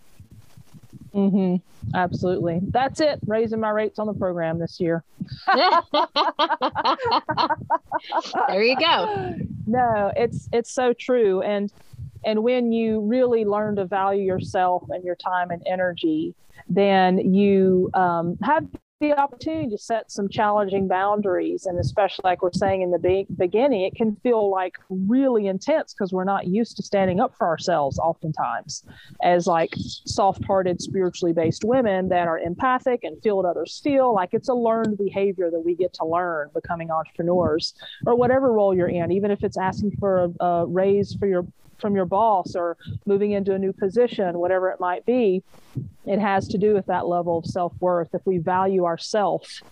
mm-hmm. 1.13 1.55
absolutely 1.95 2.59
that's 2.69 2.99
it 2.99 3.19
raising 3.27 3.59
my 3.59 3.69
rates 3.69 3.99
on 3.99 4.07
the 4.07 4.13
program 4.13 4.57
this 4.59 4.79
year 4.79 5.03
there 8.47 8.63
you 8.63 8.77
go 8.77 9.35
no 9.67 10.11
it's 10.15 10.49
it's 10.51 10.71
so 10.71 10.93
true 10.93 11.41
and 11.41 11.71
and 12.23 12.43
when 12.43 12.71
you 12.71 13.01
really 13.01 13.45
learn 13.45 13.75
to 13.77 13.85
value 13.85 14.23
yourself 14.23 14.83
and 14.89 15.03
your 15.03 15.15
time 15.15 15.51
and 15.51 15.61
energy, 15.65 16.35
then 16.69 17.33
you 17.33 17.89
um, 17.93 18.37
have 18.43 18.65
the 19.01 19.13
opportunity 19.13 19.67
to 19.67 19.77
set 19.77 20.11
some 20.11 20.29
challenging 20.29 20.87
boundaries. 20.87 21.65
And 21.65 21.79
especially, 21.79 22.21
like 22.23 22.43
we're 22.43 22.51
saying 22.53 22.83
in 22.83 22.91
the 22.91 22.99
be- 22.99 23.25
beginning, 23.35 23.81
it 23.81 23.95
can 23.95 24.15
feel 24.17 24.49
like 24.49 24.77
really 24.89 25.47
intense 25.47 25.93
because 25.93 26.13
we're 26.13 26.23
not 26.23 26.47
used 26.47 26.77
to 26.77 26.83
standing 26.83 27.19
up 27.19 27.35
for 27.35 27.47
ourselves 27.47 27.97
oftentimes 27.97 28.83
as 29.23 29.47
like 29.47 29.73
soft 30.05 30.45
hearted, 30.45 30.79
spiritually 30.79 31.33
based 31.33 31.63
women 31.65 32.09
that 32.09 32.27
are 32.27 32.37
empathic 32.37 33.03
and 33.03 33.21
feel 33.23 33.37
what 33.37 33.45
others 33.45 33.81
feel. 33.83 34.13
Like 34.13 34.29
it's 34.33 34.49
a 34.49 34.53
learned 34.53 34.97
behavior 34.97 35.49
that 35.49 35.59
we 35.59 35.75
get 35.75 35.93
to 35.95 36.05
learn 36.05 36.51
becoming 36.53 36.91
entrepreneurs 36.91 37.73
or 38.05 38.15
whatever 38.15 38.53
role 38.53 38.75
you're 38.75 38.87
in, 38.87 39.11
even 39.11 39.31
if 39.31 39.43
it's 39.43 39.57
asking 39.57 39.97
for 39.99 40.31
a, 40.39 40.45
a 40.45 40.65
raise 40.67 41.15
for 41.15 41.25
your 41.25 41.45
from 41.81 41.95
your 41.95 42.05
boss 42.05 42.55
or 42.55 42.77
moving 43.05 43.31
into 43.31 43.53
a 43.53 43.59
new 43.59 43.73
position, 43.73 44.39
whatever 44.39 44.69
it 44.69 44.79
might 44.79 45.05
be, 45.05 45.43
it 46.05 46.19
has 46.19 46.47
to 46.49 46.57
do 46.57 46.73
with 46.73 46.85
that 46.87 47.07
level 47.07 47.39
of 47.39 47.45
self 47.45 47.73
worth. 47.79 48.09
If 48.13 48.21
we 48.25 48.37
value 48.37 48.85
ourselves 48.85 49.63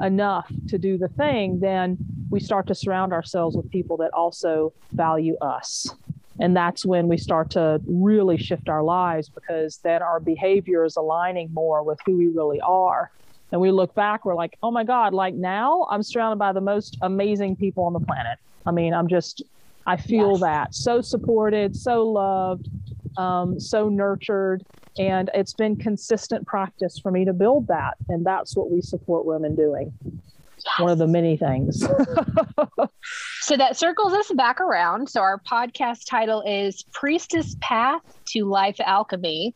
enough 0.00 0.50
to 0.68 0.78
do 0.78 0.96
the 0.98 1.08
thing, 1.08 1.60
then 1.60 1.98
we 2.30 2.40
start 2.40 2.66
to 2.68 2.74
surround 2.74 3.12
ourselves 3.12 3.56
with 3.56 3.70
people 3.70 3.96
that 3.98 4.12
also 4.14 4.72
value 4.92 5.36
us. 5.40 5.88
And 6.38 6.56
that's 6.56 6.86
when 6.86 7.06
we 7.06 7.18
start 7.18 7.50
to 7.50 7.80
really 7.86 8.38
shift 8.38 8.68
our 8.68 8.82
lives 8.82 9.28
because 9.28 9.78
then 9.84 10.02
our 10.02 10.20
behavior 10.20 10.84
is 10.84 10.96
aligning 10.96 11.50
more 11.52 11.82
with 11.82 11.98
who 12.06 12.16
we 12.16 12.28
really 12.28 12.60
are. 12.60 13.10
And 13.52 13.60
we 13.60 13.70
look 13.72 13.94
back, 13.94 14.24
we're 14.24 14.36
like, 14.36 14.56
oh 14.62 14.70
my 14.70 14.84
God, 14.84 15.12
like 15.12 15.34
now 15.34 15.86
I'm 15.90 16.02
surrounded 16.02 16.38
by 16.38 16.52
the 16.52 16.60
most 16.60 16.96
amazing 17.02 17.56
people 17.56 17.84
on 17.84 17.92
the 17.92 18.00
planet. 18.00 18.38
I 18.64 18.70
mean, 18.70 18.94
I'm 18.94 19.08
just 19.08 19.42
I 19.86 19.96
feel 19.96 20.32
yes. 20.32 20.40
that 20.40 20.74
so 20.74 21.00
supported, 21.00 21.74
so 21.74 22.06
loved, 22.06 22.68
um, 23.16 23.58
so 23.58 23.88
nurtured. 23.88 24.64
And 24.98 25.30
it's 25.34 25.54
been 25.54 25.76
consistent 25.76 26.46
practice 26.46 26.98
for 26.98 27.10
me 27.10 27.24
to 27.24 27.32
build 27.32 27.68
that. 27.68 27.94
And 28.08 28.24
that's 28.24 28.56
what 28.56 28.70
we 28.70 28.80
support 28.80 29.24
women 29.24 29.54
doing. 29.54 29.92
Yes. 30.04 30.78
One 30.78 30.90
of 30.90 30.98
the 30.98 31.06
many 31.06 31.36
things. 31.36 31.80
so 33.40 33.56
that 33.56 33.76
circles 33.76 34.12
us 34.12 34.30
back 34.32 34.60
around. 34.60 35.08
So 35.08 35.20
our 35.20 35.38
podcast 35.38 36.04
title 36.06 36.42
is 36.42 36.84
Priestess 36.92 37.56
Path 37.60 38.02
to 38.32 38.44
Life 38.44 38.76
Alchemy. 38.80 39.54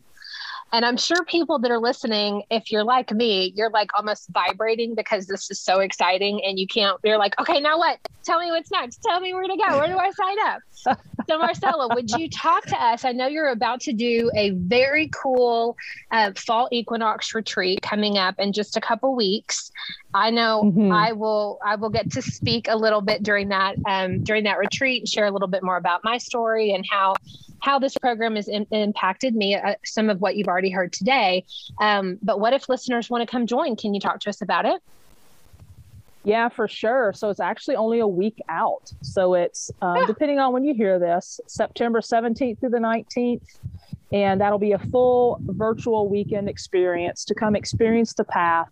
And 0.74 0.84
I'm 0.84 0.96
sure 0.96 1.24
people 1.26 1.60
that 1.60 1.70
are 1.70 1.78
listening, 1.78 2.42
if 2.50 2.72
you're 2.72 2.82
like 2.82 3.12
me, 3.12 3.52
you're 3.54 3.70
like 3.70 3.96
almost 3.96 4.28
vibrating 4.30 4.96
because 4.96 5.28
this 5.28 5.48
is 5.48 5.60
so 5.60 5.78
exciting 5.78 6.44
and 6.44 6.58
you 6.58 6.66
can't, 6.66 6.98
you're 7.04 7.16
like, 7.16 7.38
okay, 7.40 7.60
now 7.60 7.78
what? 7.78 8.00
Tell 8.24 8.40
me 8.40 8.50
what's 8.50 8.72
next. 8.72 9.00
Tell 9.00 9.20
me 9.20 9.32
where 9.34 9.46
to 9.46 9.56
go. 9.56 9.78
Where 9.78 9.86
do 9.86 9.96
I 9.96 10.10
sign 10.10 10.36
up? 10.40 10.98
so, 11.28 11.38
Marcella, 11.38 11.94
would 11.94 12.10
you 12.10 12.28
talk 12.28 12.66
to 12.66 12.82
us? 12.82 13.04
I 13.04 13.12
know 13.12 13.28
you're 13.28 13.50
about 13.50 13.82
to 13.82 13.92
do 13.92 14.32
a 14.34 14.50
very 14.50 15.10
cool 15.14 15.76
uh, 16.10 16.32
fall 16.36 16.68
equinox 16.72 17.36
retreat 17.36 17.80
coming 17.80 18.18
up 18.18 18.34
in 18.40 18.52
just 18.52 18.76
a 18.76 18.80
couple 18.80 19.14
weeks. 19.14 19.70
I 20.12 20.30
know 20.30 20.64
mm-hmm. 20.64 20.90
I 20.90 21.12
will 21.12 21.60
I 21.64 21.76
will 21.76 21.90
get 21.90 22.10
to 22.12 22.22
speak 22.22 22.66
a 22.68 22.76
little 22.76 23.00
bit 23.00 23.22
during 23.22 23.48
that 23.50 23.76
um, 23.86 24.24
during 24.24 24.42
that 24.44 24.58
retreat 24.58 25.02
and 25.02 25.08
share 25.08 25.26
a 25.26 25.30
little 25.30 25.48
bit 25.48 25.62
more 25.62 25.76
about 25.76 26.02
my 26.02 26.18
story 26.18 26.72
and 26.72 26.84
how 26.90 27.14
how 27.64 27.78
this 27.78 27.96
program 27.96 28.36
has 28.36 28.46
in, 28.46 28.66
impacted 28.72 29.34
me. 29.34 29.54
Uh, 29.54 29.74
some 29.84 30.10
of 30.10 30.20
what 30.20 30.36
you've 30.36 30.48
already 30.48 30.70
heard 30.70 30.92
today, 30.92 31.46
um, 31.80 32.18
but 32.22 32.38
what 32.38 32.52
if 32.52 32.68
listeners 32.68 33.08
want 33.08 33.22
to 33.22 33.26
come 33.26 33.46
join? 33.46 33.74
Can 33.74 33.94
you 33.94 34.00
talk 34.00 34.20
to 34.20 34.28
us 34.28 34.42
about 34.42 34.66
it? 34.66 34.82
Yeah, 36.24 36.50
for 36.50 36.68
sure. 36.68 37.14
So 37.14 37.30
it's 37.30 37.40
actually 37.40 37.76
only 37.76 38.00
a 38.00 38.06
week 38.06 38.38
out. 38.50 38.92
So 39.02 39.32
it's 39.34 39.70
um, 39.80 39.96
yeah. 39.96 40.06
depending 40.06 40.38
on 40.38 40.52
when 40.52 40.64
you 40.64 40.74
hear 40.74 40.98
this, 40.98 41.40
September 41.46 42.00
17th 42.00 42.60
through 42.60 42.68
the 42.68 42.78
19th. 42.78 43.58
And 44.14 44.40
that'll 44.40 44.60
be 44.60 44.70
a 44.70 44.78
full 44.78 45.40
virtual 45.42 46.08
weekend 46.08 46.48
experience 46.48 47.24
to 47.24 47.34
come 47.34 47.56
experience 47.56 48.14
the 48.14 48.22
path, 48.22 48.68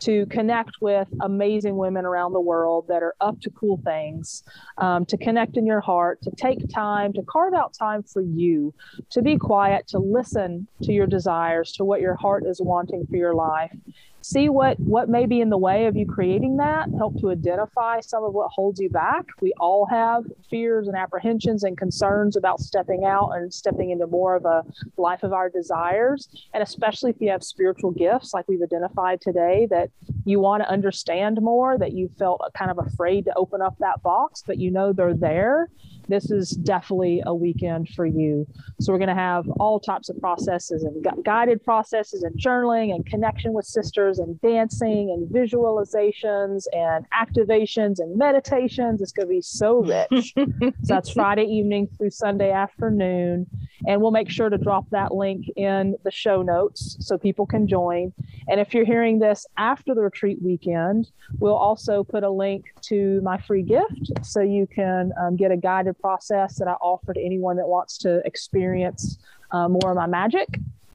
to 0.00 0.26
connect 0.26 0.72
with 0.82 1.08
amazing 1.22 1.78
women 1.78 2.04
around 2.04 2.34
the 2.34 2.40
world 2.40 2.88
that 2.88 3.02
are 3.02 3.14
up 3.22 3.40
to 3.40 3.50
cool 3.50 3.80
things, 3.86 4.42
um, 4.76 5.06
to 5.06 5.16
connect 5.16 5.56
in 5.56 5.64
your 5.64 5.80
heart, 5.80 6.20
to 6.20 6.30
take 6.36 6.68
time, 6.68 7.14
to 7.14 7.22
carve 7.22 7.54
out 7.54 7.72
time 7.72 8.02
for 8.02 8.20
you, 8.20 8.74
to 9.08 9.22
be 9.22 9.38
quiet, 9.38 9.88
to 9.88 9.98
listen 9.98 10.68
to 10.82 10.92
your 10.92 11.06
desires, 11.06 11.72
to 11.72 11.84
what 11.86 12.02
your 12.02 12.16
heart 12.16 12.44
is 12.44 12.60
wanting 12.60 13.06
for 13.06 13.16
your 13.16 13.34
life, 13.34 13.74
see 14.22 14.48
what 14.48 14.78
what 14.78 15.08
may 15.08 15.26
be 15.26 15.40
in 15.40 15.50
the 15.50 15.58
way 15.58 15.86
of 15.86 15.96
you 15.96 16.06
creating 16.06 16.56
that 16.56 16.88
help 16.96 17.20
to 17.20 17.30
identify 17.30 18.00
some 18.00 18.24
of 18.24 18.32
what 18.32 18.50
holds 18.50 18.80
you 18.80 18.88
back. 18.88 19.26
We 19.40 19.52
all 19.58 19.86
have 19.86 20.24
fears 20.48 20.88
and 20.88 20.96
apprehensions 20.96 21.64
and 21.64 21.76
concerns 21.76 22.36
about 22.36 22.60
stepping 22.60 23.04
out 23.04 23.30
and 23.32 23.52
stepping 23.52 23.90
into 23.90 24.06
more 24.06 24.36
of 24.36 24.44
a 24.44 24.64
life 24.96 25.22
of 25.22 25.32
our 25.32 25.48
desires. 25.48 26.28
And 26.54 26.62
especially 26.62 27.10
if 27.10 27.16
you 27.20 27.30
have 27.30 27.42
spiritual 27.42 27.90
gifts 27.90 28.32
like 28.32 28.46
we've 28.48 28.62
identified 28.62 29.20
today 29.20 29.66
that 29.70 29.90
you 30.24 30.40
want 30.40 30.62
to 30.62 30.68
understand 30.68 31.40
more 31.40 31.76
that 31.78 31.92
you 31.92 32.08
felt 32.18 32.40
kind 32.56 32.70
of 32.70 32.78
afraid 32.78 33.24
to 33.24 33.34
open 33.36 33.60
up 33.60 33.76
that 33.80 34.02
box 34.02 34.42
but 34.46 34.58
you 34.58 34.70
know 34.70 34.92
they're 34.92 35.14
there 35.14 35.68
this 36.08 36.30
is 36.30 36.50
definitely 36.50 37.22
a 37.26 37.34
weekend 37.34 37.88
for 37.90 38.06
you. 38.06 38.46
So 38.80 38.92
we're 38.92 38.98
going 38.98 39.08
to 39.08 39.14
have 39.14 39.48
all 39.60 39.80
types 39.80 40.08
of 40.08 40.18
processes 40.20 40.82
and 40.82 41.02
gu- 41.02 41.22
guided 41.22 41.62
processes 41.64 42.22
and 42.22 42.38
journaling 42.38 42.94
and 42.94 43.04
connection 43.06 43.52
with 43.52 43.64
sisters 43.64 44.18
and 44.18 44.40
dancing 44.40 45.10
and 45.10 45.28
visualizations 45.28 46.64
and 46.72 47.06
activations 47.10 47.98
and 47.98 48.16
meditations. 48.16 49.00
It's 49.00 49.12
going 49.12 49.28
to 49.28 49.34
be 49.34 49.40
so 49.40 49.82
rich. 49.82 50.34
so 50.36 50.72
that's 50.82 51.10
Friday 51.10 51.44
evening 51.44 51.88
through 51.96 52.10
Sunday 52.10 52.50
afternoon. 52.50 53.46
And 53.86 54.00
we'll 54.00 54.10
make 54.10 54.30
sure 54.30 54.48
to 54.48 54.58
drop 54.58 54.88
that 54.90 55.14
link 55.14 55.46
in 55.56 55.96
the 56.04 56.10
show 56.10 56.42
notes 56.42 56.96
so 57.00 57.18
people 57.18 57.46
can 57.46 57.66
join. 57.66 58.12
And 58.48 58.60
if 58.60 58.74
you're 58.74 58.84
hearing 58.84 59.18
this 59.18 59.46
after 59.56 59.94
the 59.94 60.02
retreat 60.02 60.38
weekend, 60.42 61.10
we'll 61.38 61.54
also 61.54 62.04
put 62.04 62.22
a 62.22 62.30
link 62.30 62.66
to 62.82 63.20
my 63.22 63.38
free 63.38 63.62
gift 63.62 64.10
so 64.22 64.40
you 64.40 64.66
can 64.66 65.12
um, 65.20 65.36
get 65.36 65.50
a 65.50 65.56
guided 65.56 65.98
process 65.98 66.58
that 66.58 66.68
I 66.68 66.72
offer 66.74 67.14
to 67.14 67.20
anyone 67.20 67.56
that 67.56 67.66
wants 67.66 67.98
to 67.98 68.22
experience 68.24 69.18
uh, 69.50 69.68
more 69.68 69.90
of 69.90 69.96
my 69.96 70.06
magic. 70.06 70.48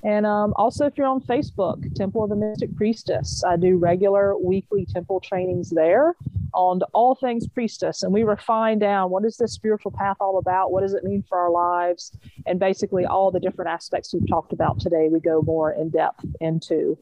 And 0.04 0.26
um, 0.26 0.54
also, 0.56 0.86
if 0.86 0.98
you're 0.98 1.08
on 1.08 1.22
Facebook, 1.22 1.94
Temple 1.96 2.24
of 2.24 2.30
the 2.30 2.36
Mystic 2.36 2.76
Priestess, 2.76 3.44
I 3.44 3.58
do 3.58 3.78
regular 3.78 4.38
weekly 4.38 4.86
temple 4.86 5.20
trainings 5.20 5.70
there 5.70 6.16
on 6.54 6.82
all 6.94 7.16
things 7.16 7.48
priestess. 7.48 8.04
And 8.04 8.14
we 8.14 8.24
refine 8.24 8.80
down 8.80 9.10
what 9.10 9.26
is 9.26 9.38
this 9.38 9.54
spiritual 9.54 9.92
path 9.92 10.18
all 10.20 10.38
about? 10.38 10.72
What 10.72 10.82
does 10.82 10.94
it 10.94 11.04
mean 11.04 11.24
for 11.28 11.38
our 11.38 11.52
lives? 11.52 12.12
And 12.46 12.60
basically, 12.60 13.06
all 13.06 13.32
the 13.32 13.40
different 13.40 13.70
aspects 13.70 14.14
we've 14.14 14.28
talked 14.28 14.54
about 14.54 14.80
today, 14.80 15.10
we 15.12 15.20
go 15.20 15.42
more 15.42 15.72
in 15.72 15.90
depth 15.90 16.26
into. 16.40 16.98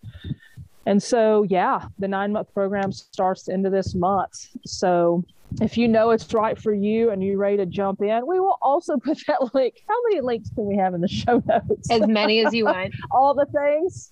And 0.86 1.02
so, 1.02 1.44
yeah, 1.44 1.88
the 1.98 2.08
nine 2.08 2.32
month 2.32 2.54
program 2.54 2.92
starts 2.92 3.48
into 3.48 3.70
this 3.70 3.96
month. 3.96 4.48
So, 4.66 5.24
if 5.62 5.78
you 5.78 5.88
know 5.88 6.12
it's 6.12 6.34
right 6.34 6.60
for 6.62 6.74
you 6.74 7.12
and 7.12 7.24
you're 7.24 7.38
ready 7.38 7.58
to 7.58 7.66
jump 7.66 8.02
in, 8.02 8.28
we 8.28 8.40
will 8.40 8.58
also 8.62 8.98
put 9.04 9.20
that 9.28 9.54
link. 9.54 9.76
How 9.88 9.96
many 10.10 10.22
links 10.22 10.50
can 10.50 10.66
we 10.66 10.76
have 10.78 10.94
in 10.94 11.02
the 11.02 11.08
show 11.08 11.42
notes? 11.46 11.90
As 11.90 12.08
many 12.08 12.46
as 12.46 12.54
you 12.54 12.66
want. 12.66 12.94
all 13.12 13.34
the 13.34 13.46
things. 13.46 14.12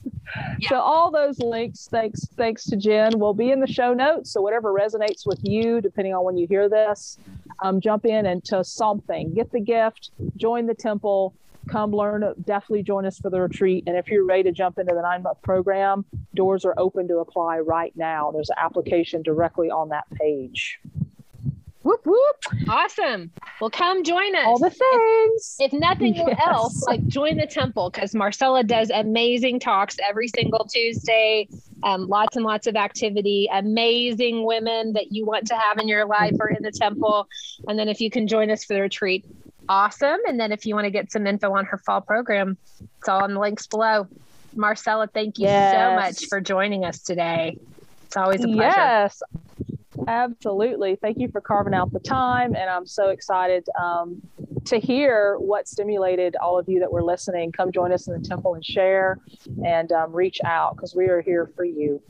Yeah. 0.60 0.70
So 0.70 0.76
all 0.80 1.12
those 1.12 1.40
links, 1.40 1.88
thanks, 1.90 2.26
thanks 2.38 2.66
to 2.66 2.78
Jen, 2.78 3.20
will 3.20 3.34
be 3.34 3.52
in 3.52 3.60
the 3.60 3.68
show 3.68 3.94
notes. 3.94 4.32
So 4.32 4.42
whatever 4.42 4.74
resonates 4.74 5.26
with 5.26 5.40
you, 5.44 5.82
depending 5.82 6.14
on 6.14 6.24
when 6.24 6.38
you 6.38 6.48
hear 6.48 6.70
this, 6.70 7.18
um, 7.62 7.82
jump 7.82 8.06
in 8.06 8.26
into 8.26 8.64
something. 8.64 9.34
Get 9.34 9.52
the 9.52 9.60
gift, 9.60 10.12
join 10.38 10.66
the 10.66 10.74
temple, 10.74 11.36
come 11.68 11.92
learn. 11.92 12.34
Definitely 12.44 12.84
join 12.84 13.06
us 13.06 13.20
for 13.20 13.30
the 13.30 13.42
retreat. 13.42 13.84
And 13.88 13.98
if 13.98 14.08
you're 14.08 14.26
ready 14.26 14.44
to 14.44 14.52
jump 14.52 14.80
into 14.80 14.94
the 14.94 15.02
nine 15.02 15.24
month 15.24 15.42
program, 15.42 16.06
doors 16.34 16.66
are 16.66 16.74
open 16.78 17.08
to 17.08 17.18
apply 17.18 17.60
right 17.60 17.94
now. 17.96 18.32
There's 18.32 18.50
an 18.50 18.58
application 18.60 19.22
directly 19.22 19.70
on 19.70 19.90
that 19.90 20.06
page. 20.14 20.80
Whoop 21.84 22.06
whoop. 22.06 22.70
Awesome. 22.70 23.30
Well, 23.60 23.70
come 23.70 24.04
join 24.04 24.36
us. 24.36 24.46
All 24.46 24.58
the 24.58 24.70
things. 24.70 25.58
If, 25.60 25.74
if 25.74 25.80
nothing 25.80 26.16
yes. 26.28 26.40
else, 26.46 26.84
like 26.84 27.06
join 27.08 27.38
the 27.38 27.46
temple 27.46 27.90
because 27.90 28.16
Marcella 28.16 28.64
does 28.64 28.90
amazing 28.90 29.60
talks 29.60 29.98
every 30.08 30.30
single 30.30 30.66
Tuesday. 30.66 31.48
Um, 31.84 32.08
lots 32.08 32.38
and 32.38 32.46
lots 32.46 32.68
of 32.68 32.78
activity, 32.78 33.50
amazing 33.52 34.46
women 34.46 34.94
that 34.94 35.12
you 35.12 35.26
want 35.26 35.48
to 35.48 35.56
have 35.56 35.78
in 35.80 35.90
your 35.90 36.06
life 36.06 36.36
are 36.40 36.50
in 36.50 36.64
the 36.64 36.72
temple. 36.72 37.28
And 37.68 37.78
then 37.78 37.90
if 37.90 38.00
you 38.00 38.10
can 38.10 38.28
join 38.28 38.50
us 38.50 38.64
for 38.64 38.74
the 38.74 38.82
retreat, 38.82 39.26
awesome. 39.68 40.20
And 40.26 40.40
then 40.40 40.54
if 40.54 40.66
you 40.66 40.76
want 40.76 40.86
to 40.86 40.92
get 40.92 41.12
some 41.12 41.28
info 41.28 41.52
on 41.54 41.66
her 41.66 41.78
fall 41.80 42.00
program, 42.00 42.58
it's 43.00 43.10
all 43.10 43.26
in 43.26 43.34
the 43.34 43.40
links 43.40 43.68
below. 43.68 44.08
Marcella, 44.56 45.08
thank 45.08 45.38
you 45.38 45.46
yes. 45.46 45.74
so 45.74 45.96
much 45.96 46.30
for 46.30 46.40
joining 46.40 46.86
us 46.86 47.00
today. 47.00 47.58
It's 48.06 48.16
always 48.16 48.44
a 48.44 48.48
pleasure. 48.48 48.78
Yes. 48.78 49.24
Absolutely. 50.08 50.96
Thank 50.96 51.20
you 51.20 51.30
for 51.30 51.42
carving 51.42 51.74
out 51.74 51.92
the 51.92 52.00
time. 52.00 52.56
And 52.56 52.70
I'm 52.70 52.86
so 52.86 53.10
excited 53.10 53.68
um, 53.80 54.22
to 54.66 54.80
hear 54.80 55.38
what 55.38 55.68
stimulated 55.68 56.36
all 56.36 56.58
of 56.58 56.68
you 56.68 56.80
that 56.80 56.92
were 56.92 57.04
listening. 57.04 57.52
Come 57.52 57.72
join 57.72 57.92
us 57.92 58.08
in 58.08 58.22
the 58.22 58.28
temple 58.28 58.56
and 58.56 58.66
share 58.66 59.20
and 59.66 59.92
um, 59.92 60.12
reach 60.14 60.40
out 60.46 60.76
because 60.76 60.96
we 60.96 61.06
are 61.06 61.22
here 61.22 61.52
for 61.56 61.66
you. 61.66 62.02